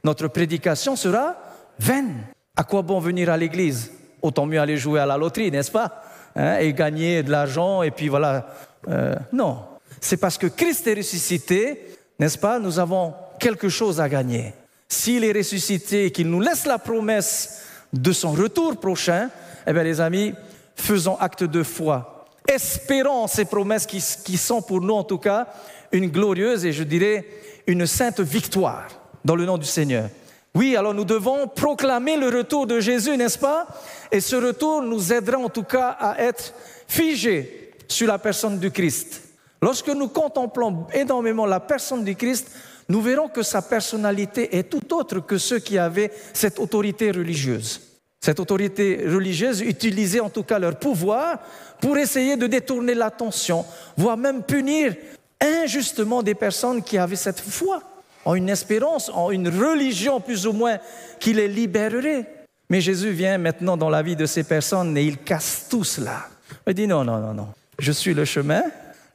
[0.02, 1.36] notre prédication sera
[1.78, 2.24] vaine.
[2.56, 3.90] À quoi bon venir à l'église?
[4.22, 6.02] Autant mieux aller jouer à la loterie, n'est-ce pas?
[6.36, 8.46] Hein, Et gagner de l'argent, et puis voilà.
[8.88, 9.58] Euh, non,
[10.00, 11.84] c'est parce que Christ est ressuscité,
[12.18, 12.58] n'est-ce pas?
[12.58, 14.54] Nous avons quelque chose à gagner.
[14.88, 19.30] S'il est ressuscité et qu'il nous laisse la promesse de son retour prochain,
[19.66, 20.34] eh bien les amis,
[20.76, 22.26] faisons acte de foi.
[22.46, 25.48] Espérons ces promesses qui, qui sont pour nous en tout cas
[25.92, 27.24] une glorieuse et je dirais
[27.66, 28.88] une sainte victoire
[29.24, 30.08] dans le nom du Seigneur.
[30.54, 33.66] Oui, alors nous devons proclamer le retour de Jésus, n'est-ce pas?
[34.12, 36.54] Et ce retour nous aidera en tout cas à être
[36.86, 39.22] figés sur la personne du Christ.
[39.60, 42.50] Lorsque nous contemplons énormément la personne du Christ,
[42.88, 47.80] nous verrons que sa personnalité est tout autre que ceux qui avaient cette autorité religieuse.
[48.20, 51.40] Cette autorité religieuse utilisait en tout cas leur pouvoir
[51.80, 53.64] pour essayer de détourner l'attention,
[53.96, 54.94] voire même punir
[55.40, 57.82] injustement des personnes qui avaient cette foi,
[58.24, 60.78] en une espérance, en une religion plus ou moins
[61.18, 62.26] qui les libérerait.
[62.70, 66.28] Mais Jésus vient maintenant dans la vie de ces personnes et il casse tout cela.
[66.66, 67.48] Il dit non, non, non, non.
[67.78, 68.62] Je suis le chemin,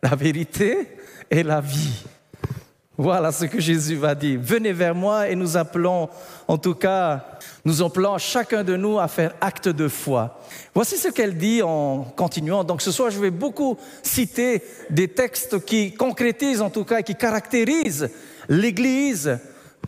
[0.04, 0.98] la vérité
[1.30, 2.04] et la vie.
[3.02, 4.42] Voilà ce que Jésus va dire.
[4.44, 6.10] Venez vers moi et nous appelons,
[6.50, 10.42] en tout cas, nous appelons chacun de nous à faire acte de foi.
[10.76, 12.66] Voici ce qu'elle dit en continuant.
[12.66, 17.16] Donc ce soir, je vais beaucoup citer des textes qui concrétisent, en tout cas, qui
[17.16, 18.10] caractérisent
[18.50, 19.40] l'Église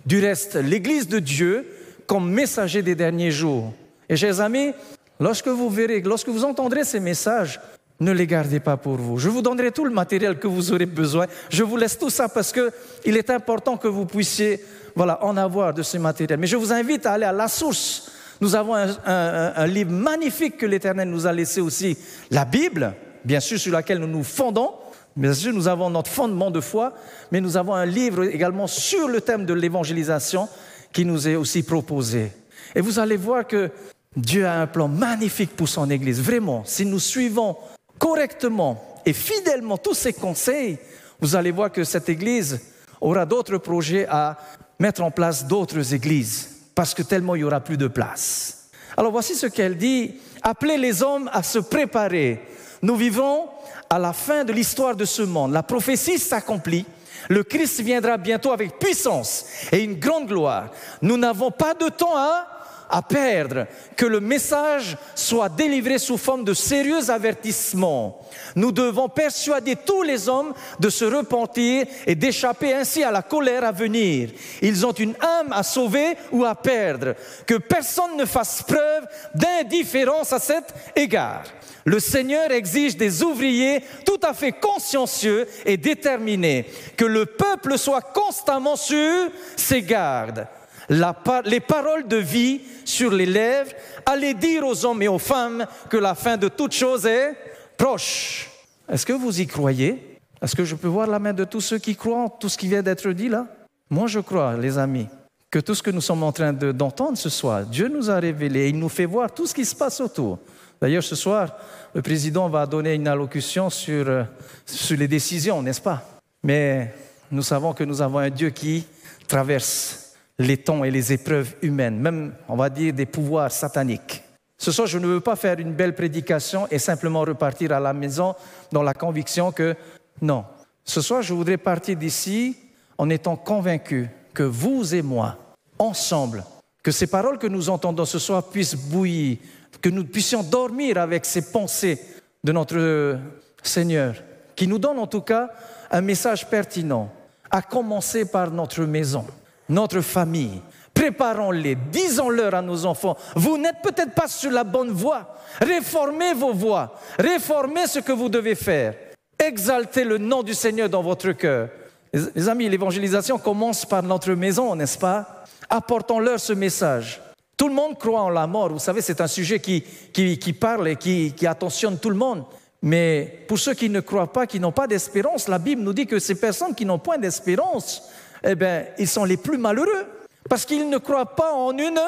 [0.06, 1.68] du reste, l'Église de Dieu
[2.08, 3.74] comme messager des derniers jours.
[4.08, 4.72] Et chers amis,
[5.20, 7.60] lorsque vous verrez, lorsque vous entendrez ces messages,
[8.02, 9.18] ne les gardez pas pour vous.
[9.18, 11.28] Je vous donnerai tout le matériel que vous aurez besoin.
[11.50, 14.60] Je vous laisse tout ça parce qu'il est important que vous puissiez
[14.96, 16.40] voilà, en avoir de ce matériel.
[16.40, 18.12] Mais je vous invite à aller à la source.
[18.42, 21.96] Nous avons un, un livre magnifique que l'Éternel nous a laissé aussi,
[22.32, 24.72] la Bible, bien sûr sur laquelle nous nous fondons.
[25.16, 26.94] Bien sûr, nous avons notre fondement de foi,
[27.32, 30.50] mais nous avons un livre également sur le thème de l'évangélisation
[30.92, 32.32] qui nous est aussi proposé.
[32.74, 33.70] Et vous allez voir que
[34.16, 36.22] Dieu a un plan magnifique pour son Église.
[36.22, 37.58] Vraiment, si nous suivons
[38.02, 40.80] correctement et fidèlement tous ces conseils,
[41.20, 42.60] vous allez voir que cette Église
[43.00, 44.38] aura d'autres projets à
[44.80, 48.70] mettre en place d'autres églises, parce que tellement il n'y aura plus de place.
[48.98, 52.42] Alors voici ce qu'elle dit, appelez les hommes à se préparer.
[52.82, 53.48] Nous vivons
[53.88, 55.54] à la fin de l'histoire de ce monde.
[55.54, 56.88] La prophétie s'accomplit.
[57.30, 60.72] Le Christ viendra bientôt avec puissance et une grande gloire.
[61.04, 62.48] Nous n'avons pas de temps à
[62.92, 68.20] à perdre, que le message soit délivré sous forme de sérieux avertissements.
[68.56, 73.64] Nous devons persuader tous les hommes de se repentir et d'échapper ainsi à la colère
[73.64, 74.30] à venir.
[74.62, 77.16] Ils ont une âme à sauver ou à perdre.
[77.48, 81.44] Que personne ne fasse preuve d'indifférence à cet égard.
[81.86, 86.66] Le Seigneur exige des ouvriers tout à fait consciencieux et déterminés.
[86.98, 90.46] Que le peuple soit constamment sur ses gardes
[90.90, 93.72] les paroles de vie sur les lèvres,
[94.06, 97.36] allez dire aux hommes et aux femmes que la fin de toute chose est
[97.78, 98.50] proche.
[98.90, 100.20] Est-ce que vous y croyez?
[100.42, 102.58] Est-ce que je peux voir la main de tous ceux qui croient en tout ce
[102.58, 103.46] qui vient d'être dit là?
[103.90, 105.08] Moi, je crois, les amis,
[105.50, 108.70] que tout ce que nous sommes en train d'entendre ce soir, Dieu nous a révélé,
[108.70, 110.40] il nous fait voir tout ce qui se passe autour.
[110.82, 111.56] D'ailleurs, ce soir,
[111.94, 114.24] le président va donner une allocution sur, euh,
[114.66, 116.04] sur les décisions, n'est-ce pas?
[116.44, 116.92] Mais
[117.30, 118.86] nous savons que nous avons un Dieu qui
[119.28, 120.11] traverse
[120.42, 124.24] les temps et les épreuves humaines, même, on va dire, des pouvoirs sataniques.
[124.58, 127.94] Ce soir, je ne veux pas faire une belle prédication et simplement repartir à la
[127.94, 128.36] maison
[128.72, 129.76] dans la conviction que
[130.22, 130.46] non.
[130.84, 132.58] Ce soir, je voudrais partir d'ici
[132.98, 135.38] en étant convaincu que vous et moi,
[135.80, 136.44] ensemble,
[136.84, 139.38] que ces paroles que nous entendons ce soir puissent bouillir,
[139.82, 142.00] que nous puissions dormir avec ces pensées
[142.44, 143.18] de notre
[143.64, 144.16] Seigneur,
[144.56, 145.50] qui nous donne en tout cas
[145.90, 147.12] un message pertinent,
[147.50, 149.26] à commencer par notre maison
[149.72, 150.62] notre famille,
[150.94, 155.36] Préparons-les, disons-leur à nos enfants, vous n'êtes peut-être pas sur la bonne voie.
[155.60, 158.94] Réformez vos voies, réformez ce que vous devez faire.
[159.40, 161.70] Exaltez le nom du Seigneur dans votre cœur.
[162.14, 165.46] Les amis, l'évangélisation commence par notre maison, n'est-ce pas?
[165.70, 167.22] Apportons-leur ce message.
[167.56, 168.70] Tout le monde croit en la mort.
[168.70, 169.82] Vous savez, c'est un sujet qui,
[170.12, 172.44] qui, parle et qui, qui attentionne tout le monde.
[172.82, 176.06] Mais pour ceux qui ne croient pas, qui n'ont pas d'espérance, la Bible nous dit
[176.06, 178.04] que ces personnes qui n'ont point d'espérance,
[178.44, 180.06] eh bien, ils sont les plus malheureux
[180.50, 182.00] parce qu'ils ne croient pas en une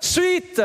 [0.00, 0.60] suite.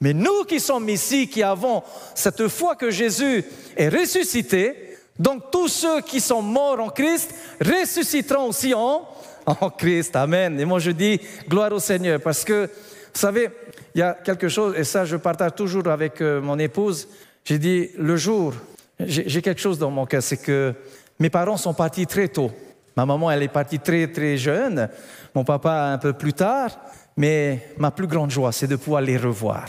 [0.00, 1.82] Mais nous qui sommes ici, qui avons
[2.14, 3.44] cette foi que Jésus
[3.76, 9.06] est ressuscité, donc tous ceux qui sont morts en Christ ressusciteront aussi en,
[9.46, 10.16] en Christ.
[10.16, 10.58] Amen.
[10.58, 13.50] Et moi je dis gloire au Seigneur parce que, vous savez,
[13.94, 17.08] il y a quelque chose, et ça je partage toujours avec euh, mon épouse,
[17.44, 18.54] j'ai dit le jour,
[18.98, 20.74] j'ai quelque chose dans mon cœur, c'est que
[21.18, 22.50] mes parents sont partis très tôt.
[22.96, 24.88] Ma maman, elle est partie très très jeune,
[25.34, 26.70] mon papa un peu plus tard,
[27.16, 29.66] mais ma plus grande joie, c'est de pouvoir les revoir.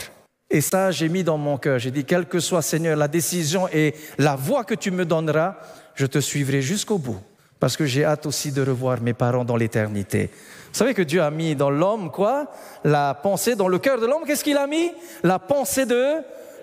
[0.50, 1.78] Et ça, j'ai mis dans mon cœur.
[1.78, 5.56] J'ai dit, quelle que soit, Seigneur, la décision et la voie que tu me donneras,
[5.94, 7.18] je te suivrai jusqu'au bout.
[7.58, 10.30] Parce que j'ai hâte aussi de revoir mes parents dans l'éternité.
[10.72, 12.50] Vous savez que Dieu a mis dans l'homme quoi?
[12.84, 14.92] La pensée, dans le cœur de l'homme, qu'est-ce qu'il a mis?
[15.22, 16.16] La pensée de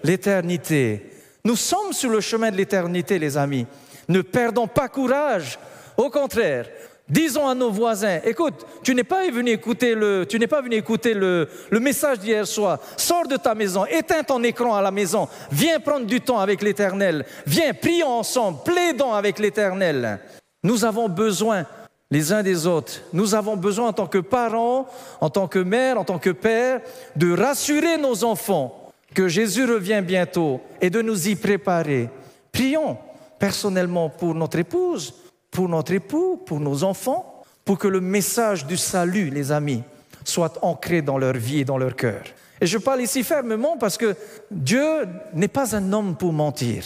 [0.04, 1.10] l'éternité.
[1.44, 3.66] Nous sommes sur le chemin de l'éternité, les amis.
[4.10, 5.58] Ne perdons pas courage.
[6.02, 6.66] Au contraire,
[7.08, 10.76] disons à nos voisins, écoute, tu n'es pas venu écouter le, tu n'es pas venu
[10.76, 11.48] écouter le,
[11.80, 12.80] message d'hier soir.
[12.98, 16.64] Sors de ta maison, éteins ton écran à la maison, viens prendre du temps avec
[16.64, 17.24] l'Éternel.
[17.46, 20.20] Viens, prions ensemble, plaidons avec l'Éternel.
[20.64, 21.68] Nous avons besoin
[22.10, 22.94] les uns des autres.
[23.14, 24.88] Nous avons besoin en tant que parents,
[25.22, 26.82] en tant que mère, en tant que père,
[27.16, 32.10] de rassurer nos enfants que Jésus revient bientôt et de nous y préparer.
[32.52, 32.98] Prions
[33.38, 35.14] personnellement pour notre épouse,
[35.52, 39.84] pour notre époux, pour nos enfants, pour que le message du salut, les amis,
[40.24, 42.24] soit ancré dans leur vie et dans leur cœur.
[42.60, 44.16] Et je parle ici fermement parce que
[44.50, 46.84] Dieu n'est pas un homme pour mentir.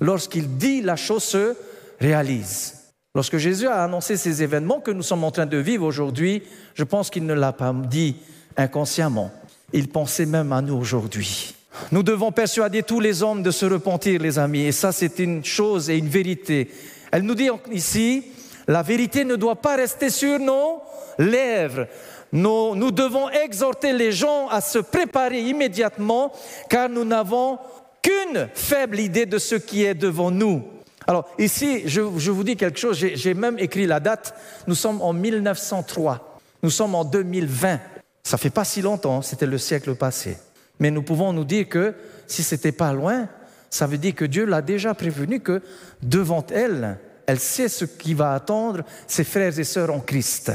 [0.00, 1.56] Lorsqu'il dit, la chose se
[2.00, 2.74] réalise.
[3.14, 6.42] Lorsque Jésus a annoncé ces événements que nous sommes en train de vivre aujourd'hui,
[6.74, 8.16] je pense qu'il ne l'a pas dit
[8.56, 9.30] inconsciemment.
[9.72, 11.54] Il pensait même à nous aujourd'hui.
[11.90, 14.62] Nous devons persuader tous les hommes de se repentir, les amis.
[14.62, 16.70] Et ça, c'est une chose et une vérité.
[17.14, 18.24] Elle nous dit ici,
[18.66, 20.82] la vérité ne doit pas rester sur nos
[21.16, 21.86] lèvres.
[22.32, 26.32] Nous, devons exhorter les gens à se préparer immédiatement,
[26.68, 27.60] car nous n'avons
[28.02, 30.64] qu'une faible idée de ce qui est devant nous.
[31.06, 34.34] Alors ici, je, je vous dis quelque chose, j'ai même écrit la date,
[34.66, 37.78] nous sommes en 1903, nous sommes en 2020,
[38.24, 40.36] ça fait pas si longtemps, c'était le siècle passé.
[40.80, 41.94] Mais nous pouvons nous dire que
[42.26, 43.28] si c'était pas loin,
[43.74, 45.60] ça veut dire que Dieu l'a déjà prévenu que
[46.00, 50.52] devant elle, elle sait ce qui va attendre ses frères et sœurs en Christ.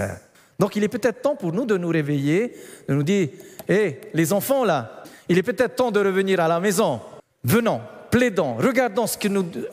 [0.57, 2.55] Donc il est peut-être temps pour nous de nous réveiller,
[2.87, 3.27] de nous dire,
[3.67, 7.01] hé, les enfants là, il est peut-être temps de revenir à la maison.
[7.43, 9.05] Venons, plaidons, regardons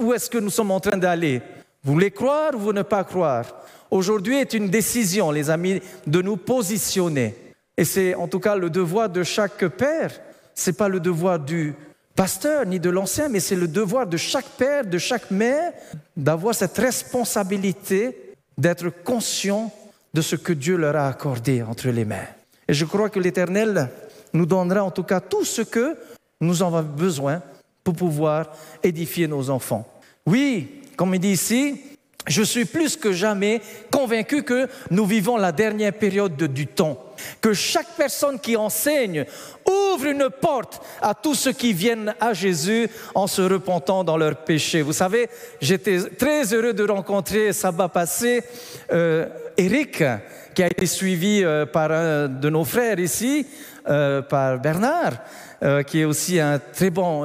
[0.00, 1.40] où est-ce que nous sommes en train d'aller.
[1.85, 3.44] Vous voulez croire ou vous ne pas croire?
[3.92, 7.37] Aujourd'hui est une décision, les amis, de nous positionner.
[7.76, 10.11] Et c'est en tout cas le devoir de chaque père
[10.56, 11.74] ce n'est pas le devoir du
[12.16, 15.72] pasteur ni de l'ancien, mais c'est le devoir de chaque père, de chaque mère,
[16.16, 19.72] d'avoir cette responsabilité d'être conscient
[20.14, 22.26] de ce que Dieu leur a accordé entre les mains.
[22.66, 23.90] Et je crois que l'Éternel
[24.33, 25.96] nous donnera en tout cas tout ce que
[26.40, 27.42] nous avons besoin
[27.85, 28.50] pour pouvoir
[28.83, 29.87] édifier nos enfants.
[30.24, 31.81] Oui, comme il dit ici,
[32.26, 36.98] je suis plus que jamais convaincu que nous vivons la dernière période du temps,
[37.40, 39.24] que chaque personne qui enseigne
[39.66, 44.37] ouvre une porte à tous ceux qui viennent à Jésus en se repentant dans leurs
[44.37, 44.83] péchés.
[44.83, 45.29] Vous savez,
[45.61, 48.42] j'étais très heureux de rencontrer sabbat passé
[48.92, 49.26] euh,
[49.57, 50.02] Eric,
[50.55, 53.46] qui a été suivi euh, par un de nos frères ici,
[53.88, 55.14] euh, par Bernard,
[55.87, 57.24] qui est aussi un très bon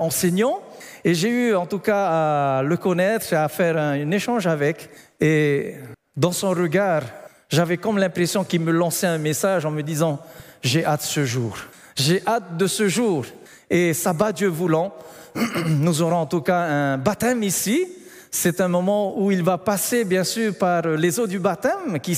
[0.00, 0.60] enseignant.
[1.04, 4.90] Et j'ai eu en tout cas à le connaître, à faire un, échange avec.
[5.20, 5.76] Et
[6.16, 7.02] dans son regard,
[7.50, 10.20] j'avais comme l'impression qu'il me lançait un message en me disant,
[10.62, 11.58] j'ai hâte ce jour.
[11.96, 13.26] J'ai hâte de ce jour.
[13.68, 14.94] Et sabbat Dieu voulant,
[15.66, 17.86] nous aurons en tout cas un baptême ici.
[18.30, 22.16] C'est un moment où il va passer bien sûr par les eaux du baptême qui,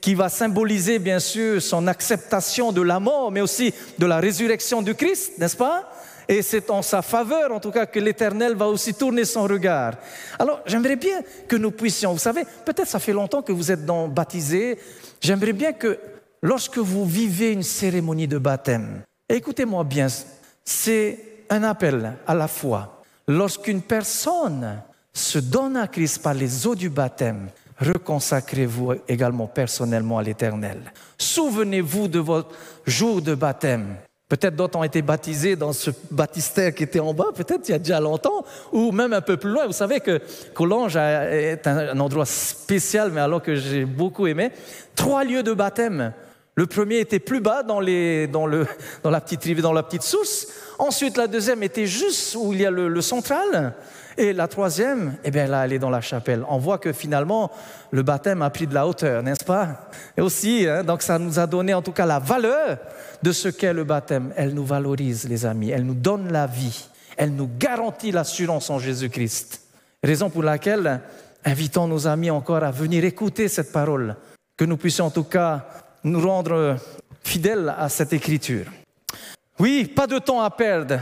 [0.00, 4.82] qui va symboliser bien sûr son acceptation de la mort, mais aussi de la résurrection
[4.82, 5.89] du Christ, n'est-ce pas?
[6.30, 9.94] Et c'est en sa faveur, en tout cas, que l'Éternel va aussi tourner son regard.
[10.38, 13.84] Alors, j'aimerais bien que nous puissions, vous savez, peut-être ça fait longtemps que vous êtes
[13.84, 14.78] dans, baptisé,
[15.20, 15.98] j'aimerais bien que
[16.40, 20.06] lorsque vous vivez une cérémonie de baptême, écoutez-moi bien,
[20.64, 21.18] c'est
[21.50, 23.02] un appel à la foi.
[23.26, 27.48] Lorsqu'une personne se donne à Christ par les eaux du baptême,
[27.80, 30.92] reconsacrez-vous également personnellement à l'Éternel.
[31.18, 32.54] Souvenez-vous de votre
[32.86, 33.96] jour de baptême.
[34.30, 37.74] Peut-être d'autres ont été baptisés dans ce baptistère qui était en bas, peut-être il y
[37.74, 39.66] a déjà longtemps, ou même un peu plus loin.
[39.66, 40.20] Vous savez que
[40.54, 44.52] Collonges est un endroit spécial, mais alors que j'ai beaucoup aimé.
[44.94, 46.12] Trois lieux de baptême.
[46.54, 50.46] Le premier était plus bas dans, la petite rivière, dans la petite source.
[50.78, 53.74] Ensuite, la deuxième était juste où il y a le central.
[54.16, 56.44] Et la troisième, eh bien là, elle est dans la chapelle.
[56.48, 57.50] On voit que finalement,
[57.90, 59.90] le baptême a pris de la hauteur, n'est-ce pas?
[60.16, 62.78] Et aussi, hein, donc ça nous a donné en tout cas la valeur
[63.22, 64.32] de ce qu'est le baptême.
[64.36, 65.70] Elle nous valorise, les amis.
[65.70, 66.88] Elle nous donne la vie.
[67.16, 69.62] Elle nous garantit l'assurance en Jésus-Christ.
[70.02, 71.00] Raison pour laquelle
[71.44, 74.16] invitons nos amis encore à venir écouter cette parole,
[74.56, 75.66] que nous puissions en tout cas
[76.04, 76.76] nous rendre
[77.22, 78.66] fidèles à cette écriture.
[79.58, 80.98] Oui, pas de temps à perdre.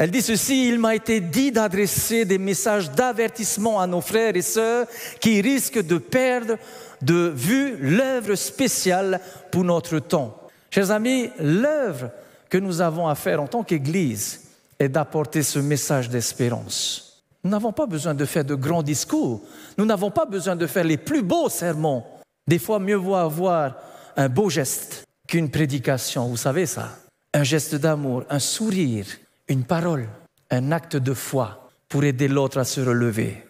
[0.00, 4.40] Elle dit ceci, il m'a été dit d'adresser des messages d'avertissement à nos frères et
[4.40, 4.86] sœurs
[5.20, 6.56] qui risquent de perdre
[7.02, 10.40] de vue l'œuvre spéciale pour notre temps.
[10.70, 12.12] Chers amis, l'œuvre
[12.48, 14.44] que nous avons à faire en tant qu'Église
[14.78, 17.22] est d'apporter ce message d'espérance.
[17.44, 19.42] Nous n'avons pas besoin de faire de grands discours,
[19.76, 22.04] nous n'avons pas besoin de faire les plus beaux sermons.
[22.48, 23.76] Des fois, mieux vaut avoir
[24.16, 26.88] un beau geste qu'une prédication, vous savez ça.
[27.34, 29.04] Un geste d'amour, un sourire,
[29.50, 30.08] une parole,
[30.50, 33.44] un acte de foi pour aider l'autre à se relever.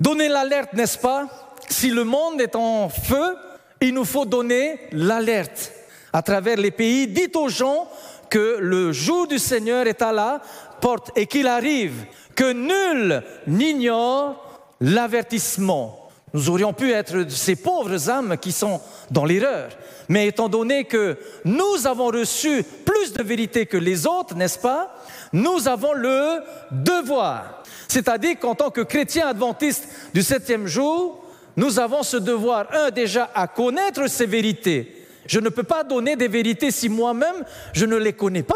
[0.00, 1.28] Donner l'alerte, n'est-ce pas?
[1.68, 3.36] Si le monde est en feu,
[3.82, 5.72] il nous faut donner l'alerte.
[6.12, 7.86] À travers les pays, dites aux gens
[8.30, 10.40] que le jour du Seigneur est à la
[10.80, 15.99] porte et qu'il arrive, que nul n'ignore l'avertissement.
[16.32, 19.70] Nous aurions pu être ces pauvres âmes qui sont dans l'erreur.
[20.08, 24.94] Mais étant donné que nous avons reçu plus de vérité que les autres, n'est-ce pas?
[25.32, 26.40] Nous avons le
[26.70, 27.62] devoir.
[27.88, 31.24] C'est-à-dire qu'en tant que chrétiens adventistes du septième jour,
[31.56, 34.96] nous avons ce devoir, un, déjà à connaître ces vérités.
[35.26, 38.54] Je ne peux pas donner des vérités si moi-même je ne les connais pas.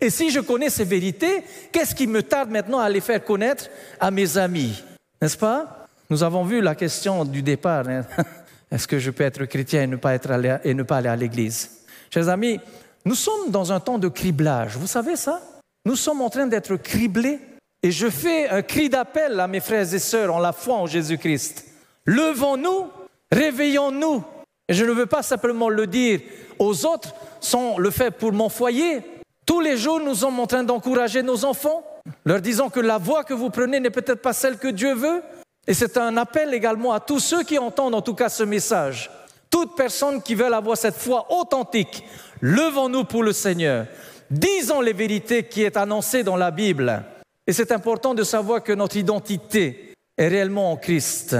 [0.00, 3.68] Et si je connais ces vérités, qu'est-ce qui me tarde maintenant à les faire connaître
[4.00, 4.82] à mes amis?
[5.22, 5.83] N'est-ce pas?
[6.10, 7.88] Nous avons vu la question du départ.
[7.88, 8.02] Hein.
[8.70, 10.30] Est-ce que je peux être chrétien et ne pas, être
[10.64, 11.84] et ne pas aller à l'église?
[12.12, 12.60] Chers amis,
[13.04, 14.76] nous sommes dans un temps de criblage.
[14.76, 15.40] Vous savez ça?
[15.86, 17.38] Nous sommes en train d'être criblés
[17.82, 20.86] et je fais un cri d'appel à mes frères et sœurs en la foi en
[20.86, 21.66] Jésus-Christ.
[22.06, 22.86] Levons-nous,
[23.30, 24.24] réveillons-nous.
[24.68, 26.20] Et je ne veux pas simplement le dire
[26.58, 29.02] aux autres sans le faire pour mon foyer.
[29.44, 31.84] Tous les jours, nous sommes en train d'encourager nos enfants,
[32.24, 35.22] leur disant que la voie que vous prenez n'est peut-être pas celle que Dieu veut.
[35.66, 39.10] Et c'est un appel également à tous ceux qui entendent en tout cas ce message.
[39.50, 42.04] Toute personne qui veut avoir cette foi authentique,
[42.40, 43.86] levons-nous pour le Seigneur.
[44.30, 47.02] Disons les vérités qui est annoncées dans la Bible.
[47.46, 51.36] Et c'est important de savoir que notre identité est réellement en Christ.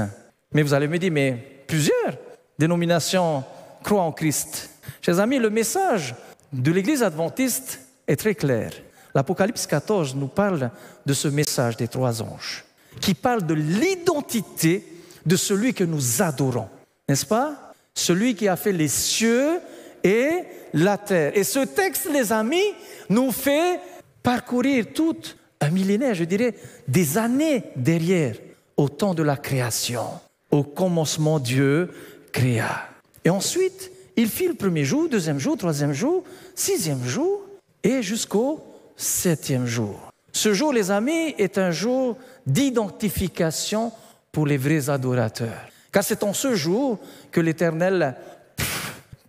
[0.53, 1.33] Mais vous allez me dire, mais
[1.67, 2.17] plusieurs
[2.59, 3.43] dénominations
[3.83, 4.71] croient en Christ.
[5.01, 6.15] Chers amis, le message
[6.53, 8.73] de l'Église adventiste est très clair.
[9.15, 10.71] L'Apocalypse 14 nous parle
[11.05, 12.65] de ce message des trois anges,
[13.01, 14.87] qui parle de l'identité
[15.25, 16.69] de celui que nous adorons.
[17.09, 17.73] N'est-ce pas?
[17.95, 19.61] Celui qui a fait les cieux
[20.03, 21.37] et la terre.
[21.37, 22.75] Et ce texte, les amis,
[23.09, 23.81] nous fait
[24.23, 25.17] parcourir tout
[25.61, 26.55] un millénaire, je dirais,
[26.89, 28.37] des années derrière,
[28.77, 30.05] au temps de la création.
[30.51, 31.91] Au commencement, Dieu
[32.33, 32.89] créa.
[33.25, 37.43] Et ensuite, il fit le premier jour, deuxième jour, troisième jour, sixième jour,
[37.83, 38.61] et jusqu'au
[38.97, 40.04] septième jour.
[40.35, 43.93] Ce jour, les amis, est un jour d'identification
[44.33, 45.69] pour les vrais adorateurs.
[45.93, 46.99] Car c'est en ce jour
[47.31, 48.17] que l'Éternel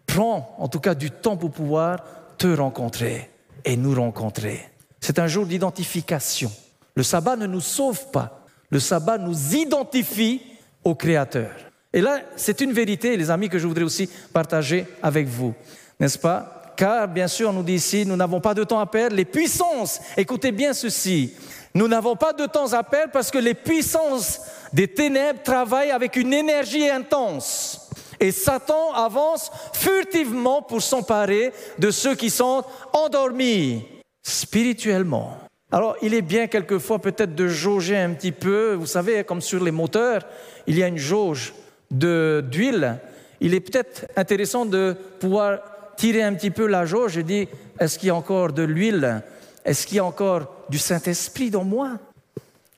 [0.07, 2.03] prends en tout cas du temps pour pouvoir
[2.39, 3.29] te rencontrer
[3.63, 4.67] et nous rencontrer.
[4.99, 6.51] C'est un jour d'identification.
[6.95, 8.43] Le sabbat ne nous sauve pas.
[8.71, 10.41] Le sabbat nous identifie
[10.83, 11.51] au Créateur.
[11.93, 15.53] Et là, c'est une vérité, les amis, que je voudrais aussi partager avec vous.
[15.99, 16.64] N'est-ce pas?
[16.75, 19.15] Car, bien sûr, on nous dit ici, nous n'avons pas de temps à perdre.
[19.15, 21.33] Les puissances, écoutez bien ceci,
[21.73, 24.41] nous n'avons pas de temps à perdre parce que les puissances
[24.73, 27.89] des ténèbres travaillent avec une énergie intense.
[28.19, 33.85] Et Satan avance furtivement pour s'emparer de ceux qui sont endormis
[34.23, 35.37] spirituellement.
[35.71, 39.61] Alors, il est bien quelquefois peut-être de jauger un petit peu, vous savez, comme sur
[39.63, 40.21] les moteurs,
[40.67, 41.53] il y a une jauge
[41.91, 42.99] d'huile.
[43.41, 45.59] Il est peut-être intéressant de pouvoir
[45.95, 47.47] tirer un petit peu la jauge et dire,
[47.79, 49.23] est-ce qu'il y a encore de l'huile?
[49.63, 51.91] Est-ce qu'il y a encore du Saint-Esprit dans moi?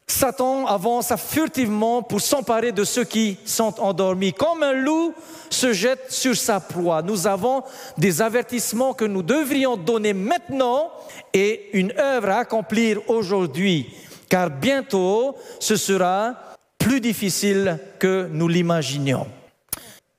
[0.09, 4.31] Satan avance furtivement pour s'emparer de ceux qui sont endormis.
[4.31, 5.13] Comme un loup
[5.49, 7.01] se jette sur sa proie.
[7.01, 7.61] Nous avons
[7.97, 10.89] des avertissements que nous devrions donner maintenant
[11.33, 13.93] et une œuvre à accomplir aujourd'hui.
[14.29, 16.35] Car bientôt, ce sera
[16.77, 19.27] plus difficile que nous l'imaginions.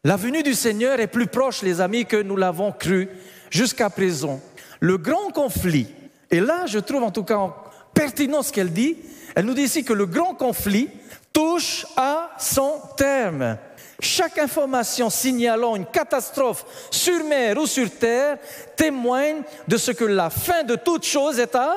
[0.08, 3.10] La venue du Seigneur est plus proche, les amis, que nous l'avons cru
[3.50, 4.40] jusqu'à présent.
[4.80, 5.86] Le grand conflit,
[6.30, 7.54] et là je trouve en tout cas
[7.92, 8.96] pertinent ce qu'elle dit,
[9.36, 10.88] elle nous dit ici que le grand conflit
[11.30, 13.58] touche à son terme.
[14.00, 18.38] Chaque information signalant une catastrophe sur mer ou sur terre
[18.76, 21.74] témoigne de ce que la fin de toute chose est à,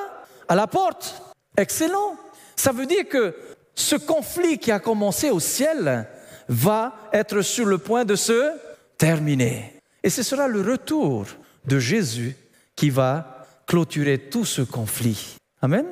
[0.47, 1.21] à la porte.
[1.57, 2.15] Excellent.
[2.55, 3.35] Ça veut dire que
[3.75, 6.07] ce conflit qui a commencé au ciel
[6.51, 8.51] va être sur le point de se
[8.97, 9.73] terminer.
[10.03, 11.25] Et ce sera le retour
[11.65, 12.35] de Jésus
[12.75, 15.37] qui va clôturer tout ce conflit.
[15.61, 15.85] Amen.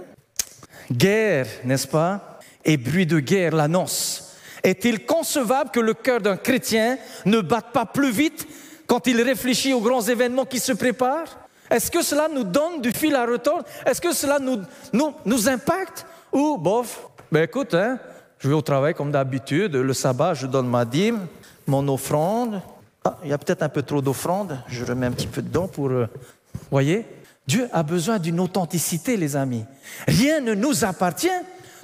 [0.91, 2.39] Guerre, n'est-ce pas?
[2.65, 4.35] Et bruit de guerre l'annonce.
[4.61, 8.45] Est-il concevable que le cœur d'un chrétien ne batte pas plus vite
[8.85, 11.39] quand il réfléchit aux grands événements qui se préparent?
[11.69, 13.63] Est-ce que cela nous donne du fil à retordre?
[13.85, 16.05] Est-ce que cela nous, nous, nous impacte?
[16.33, 17.99] Ou, bof, ben écoute, hein,
[18.39, 21.27] je vais au travail comme d'habitude, le sabbat, je donne ma dîme,
[21.67, 22.61] mon offrande.
[23.03, 25.67] Ah, il y a peut-être un peu trop d'offrande, je remets un petit peu dedans
[25.67, 25.89] pour...
[25.89, 26.07] Euh,
[26.71, 27.05] voyez
[27.47, 29.65] Dieu a besoin d'une authenticité, les amis.
[30.07, 31.27] Rien ne nous appartient,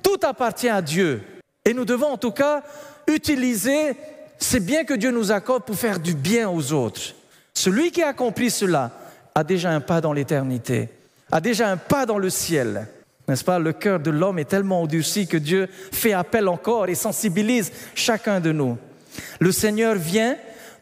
[0.04, 1.24] tout appartient à Dieu.
[1.66, 2.62] Et nous devons en tout cas
[3.08, 3.96] utiliser
[4.38, 7.16] ces biens que Dieu nous accorde pour faire du bien aux autres.
[7.54, 8.92] Celui qui a compris cela
[9.34, 10.90] a déjà un pas dans l'éternité,
[11.32, 12.88] a déjà un pas dans le ciel.
[13.28, 13.60] N'est-ce pas?
[13.60, 18.40] Le cœur de l'homme est tellement endurci que Dieu fait appel encore et sensibilise chacun
[18.40, 18.78] de nous.
[19.40, 20.36] Le Seigneur vient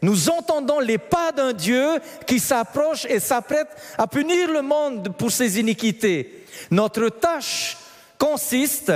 [0.04, 1.86] nous entendons les pas d'un Dieu
[2.26, 6.44] qui s'approche et s'apprête à punir le monde pour ses iniquités.
[6.70, 7.78] Notre tâche
[8.18, 8.92] consiste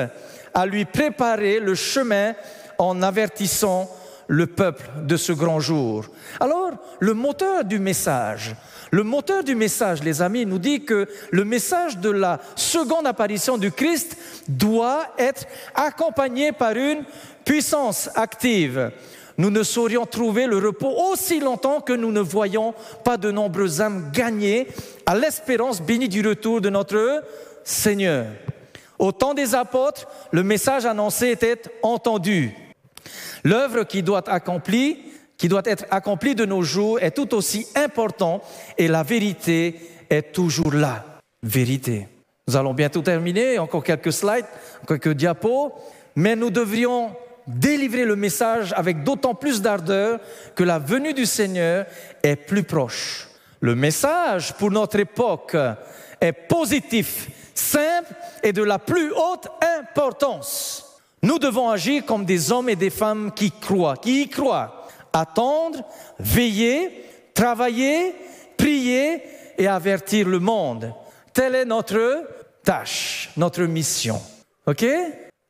[0.52, 2.34] à lui préparer le chemin
[2.76, 3.90] en avertissant
[4.26, 6.04] le peuple de ce grand jour.
[6.40, 8.54] Alors, le moteur du message,
[8.90, 13.58] le moteur du message, les amis, nous dit que le message de la seconde apparition
[13.58, 14.16] du Christ
[14.48, 17.04] doit être accompagné par une
[17.44, 18.90] puissance active
[19.38, 22.74] nous ne saurions trouver le repos aussi longtemps que nous ne voyons
[23.04, 24.66] pas de nombreuses âmes gagnées
[25.06, 27.22] à l'espérance bénie du retour de notre
[27.62, 28.26] Seigneur.
[28.98, 32.52] Au temps des apôtres, le message annoncé était entendu.
[33.44, 34.28] L'œuvre qui doit
[35.38, 38.42] qui doit être accomplie de nos jours est tout aussi important
[38.76, 39.80] et la vérité
[40.10, 41.04] est toujours là.
[41.42, 42.08] Vérité.
[42.48, 44.46] Nous allons bientôt terminer, encore quelques slides,
[44.86, 45.72] quelques diapos,
[46.16, 47.12] mais nous devrions
[47.46, 50.18] délivrer le message avec d'autant plus d'ardeur
[50.54, 51.86] que la venue du Seigneur
[52.22, 53.28] est plus proche.
[53.60, 55.56] Le message pour notre époque
[56.20, 58.12] est positif, simple
[58.42, 59.48] et de la plus haute
[59.80, 61.00] importance.
[61.22, 64.77] Nous devons agir comme des hommes et des femmes qui croient, qui y croient,
[65.12, 65.84] attendre,
[66.18, 67.04] veiller,
[67.34, 68.14] travailler,
[68.56, 69.22] prier
[69.56, 70.92] et avertir le monde.
[71.32, 72.26] Telle est notre
[72.64, 74.20] tâche, notre mission.
[74.66, 74.84] OK?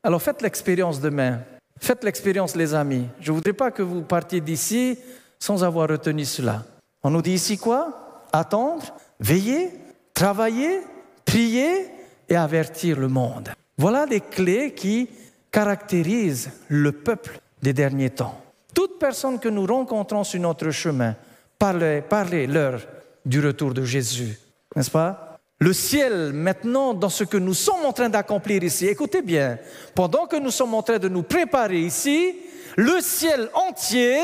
[0.02, 1.40] Alors faites l'expérience demain.
[1.80, 3.06] Faites l'expérience, les amis.
[3.20, 4.98] Je ne voudrais pas que vous partiez d'ici
[5.38, 6.64] sans avoir retenu cela.
[7.02, 8.26] On nous dit ici quoi?
[8.32, 9.70] Attendre, veiller,
[10.14, 10.80] travailler,
[11.24, 11.86] prier
[12.28, 13.50] et avertir le monde.
[13.76, 15.08] Voilà des clés qui
[15.50, 18.40] caractérisent le peuple des derniers temps.
[18.78, 21.16] Toute personne que nous rencontrons sur notre chemin,
[21.58, 22.80] parlez, parlez-leur
[23.26, 24.38] du retour de Jésus,
[24.76, 25.40] n'est-ce pas?
[25.58, 28.86] Le ciel maintenant dans ce que nous sommes en train d'accomplir ici.
[28.86, 29.58] Écoutez bien,
[29.96, 32.36] pendant que nous sommes en train de nous préparer ici,
[32.76, 34.16] le ciel entier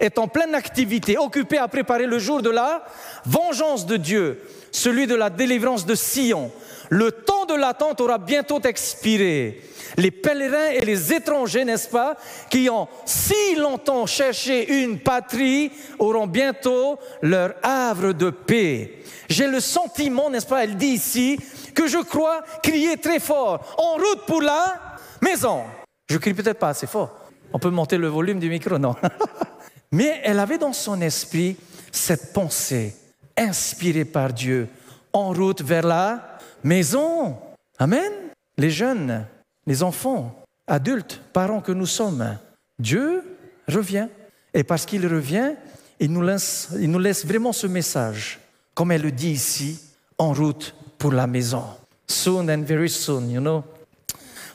[0.00, 2.84] est en pleine activité, occupé à préparer le jour de la
[3.24, 4.42] vengeance de Dieu,
[4.72, 6.50] celui de la délivrance de Sion.
[6.90, 9.62] Le temps de l'attente aura bientôt expiré.
[9.96, 12.16] Les pèlerins et les étrangers, n'est-ce pas,
[12.50, 15.70] qui ont si longtemps cherché une patrie,
[16.00, 19.02] auront bientôt leur havre de paix.
[19.28, 21.38] J'ai le sentiment, n'est-ce pas, elle dit ici,
[21.76, 25.62] que je crois crier très fort, en route pour la maison.
[26.08, 27.16] Je crie peut-être pas assez fort.
[27.52, 28.96] On peut monter le volume du micro, non?
[29.92, 31.56] Mais elle avait dans son esprit
[31.92, 32.96] cette pensée
[33.36, 34.68] inspirée par Dieu,
[35.12, 36.29] en route vers la
[36.62, 37.36] maison.
[37.78, 38.12] Amen.
[38.56, 39.26] Les jeunes,
[39.66, 42.36] les enfants, adultes, parents que nous sommes,
[42.78, 43.22] Dieu
[43.68, 44.08] revient.
[44.52, 45.54] Et parce qu'il revient,
[46.00, 48.40] il nous, laisse, vraiment ce message,
[48.74, 49.80] comme elle le dit ici,
[50.18, 51.64] en route pour la maison.
[52.06, 53.62] Soon and very soon, you know.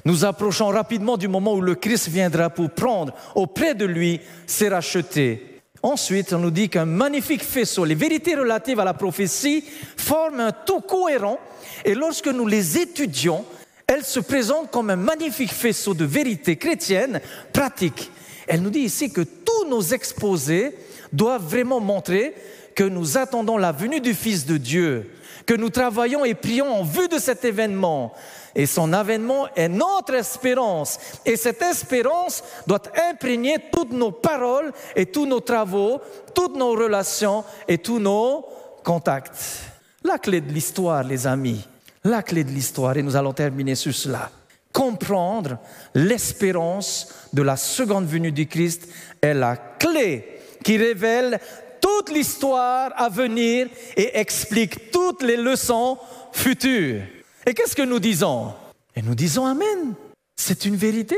[0.04, 4.70] Nous approchons rapidement du moment où le Christ viendra pour prendre auprès de lui ses
[4.70, 5.55] rachetés.
[5.86, 9.64] Ensuite, on nous dit qu'un magnifique faisceau, les vérités relatives à la prophétie,
[9.96, 11.38] forment un tout cohérent
[11.86, 13.46] et lorsque nous les étudions,
[13.86, 17.22] elles se présentent comme un magnifique faisceau de vérités chrétiennes
[17.54, 18.10] pratiques.
[18.48, 20.76] Elle nous dit ici que tous nos exposés
[21.14, 22.34] doivent vraiment montrer
[22.74, 25.12] que nous attendons la venue du Fils de Dieu,
[25.46, 28.12] que nous travaillons et prions en vue de cet événement.
[28.56, 30.98] Et son avènement est notre espérance.
[31.26, 32.82] Et cette espérance doit
[33.12, 36.00] imprégner toutes nos paroles et tous nos travaux,
[36.34, 38.46] toutes nos relations et tous nos
[38.84, 39.64] contacts.
[40.04, 41.68] La clé de l'histoire, les amis,
[42.06, 44.30] la clé de l'histoire, et nous allons terminer sur cela.
[44.72, 45.58] Comprendre
[45.94, 48.88] l'espérance de la seconde venue du Christ
[49.22, 51.40] est la clé qui révèle
[51.82, 55.98] toute l'histoire à venir et explique toutes les leçons
[56.32, 57.02] futures.
[57.46, 58.54] Et qu'est-ce que nous disons?
[58.96, 59.94] Et nous disons Amen.
[60.36, 61.18] C'est une vérité.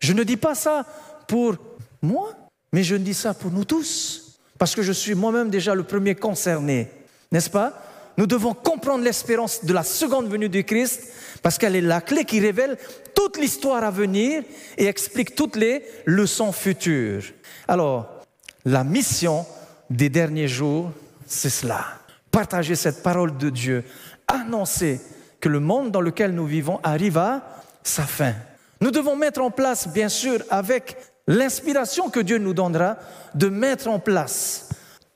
[0.00, 0.84] Je ne dis pas ça
[1.28, 1.54] pour
[2.02, 2.34] moi,
[2.72, 4.38] mais je dis ça pour nous tous.
[4.58, 6.88] Parce que je suis moi-même déjà le premier concerné.
[7.30, 7.82] N'est-ce pas?
[8.16, 11.12] Nous devons comprendre l'espérance de la seconde venue du Christ
[11.42, 12.78] parce qu'elle est la clé qui révèle
[13.14, 14.42] toute l'histoire à venir
[14.78, 17.24] et explique toutes les leçons futures.
[17.68, 18.22] Alors,
[18.64, 19.44] la mission
[19.90, 20.90] des derniers jours,
[21.26, 21.84] c'est cela.
[22.30, 23.84] Partager cette parole de Dieu,
[24.26, 25.00] annoncer
[25.40, 27.42] que le monde dans lequel nous vivons arrive à
[27.82, 28.34] sa fin.
[28.80, 32.96] Nous devons mettre en place, bien sûr, avec l'inspiration que Dieu nous donnera,
[33.34, 34.68] de mettre en place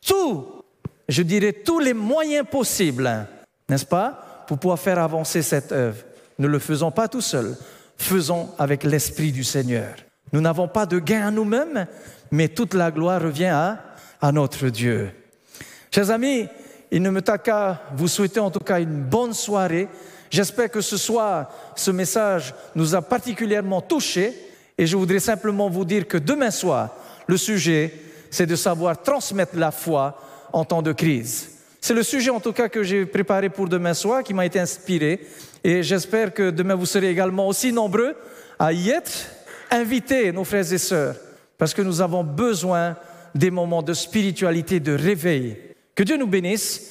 [0.07, 0.47] tout,
[1.09, 3.27] je dirais, tous les moyens possibles,
[3.69, 5.99] n'est-ce pas, pour pouvoir faire avancer cette œuvre.
[6.39, 7.57] Ne le faisons pas tout seul,
[7.97, 9.95] faisons avec l'Esprit du Seigneur.
[10.33, 11.87] Nous n'avons pas de gain à nous-mêmes,
[12.31, 13.79] mais toute la gloire revient à,
[14.21, 15.11] à notre Dieu.
[15.91, 16.49] Chers amis,
[16.91, 19.89] il ne me t'a qu'à vous souhaiter en tout cas une bonne soirée.
[20.31, 24.35] J'espère que ce soir, ce message nous a particulièrement touchés
[24.77, 26.91] et je voudrais simplement vous dire que demain soir,
[27.27, 27.93] le sujet,
[28.31, 30.19] c'est de savoir transmettre la foi
[30.53, 31.51] en temps de crise.
[31.81, 34.61] C'est le sujet en tout cas que j'ai préparé pour demain soir, qui m'a été
[34.61, 35.21] inspiré.
[35.65, 38.15] Et j'espère que demain vous serez également aussi nombreux
[38.59, 39.13] à y être.
[39.71, 41.15] Invitez nos frères et sœurs,
[41.57, 42.97] parce que nous avons besoin
[43.35, 45.57] des moments de spiritualité, de réveil.
[45.95, 46.91] Que Dieu nous bénisse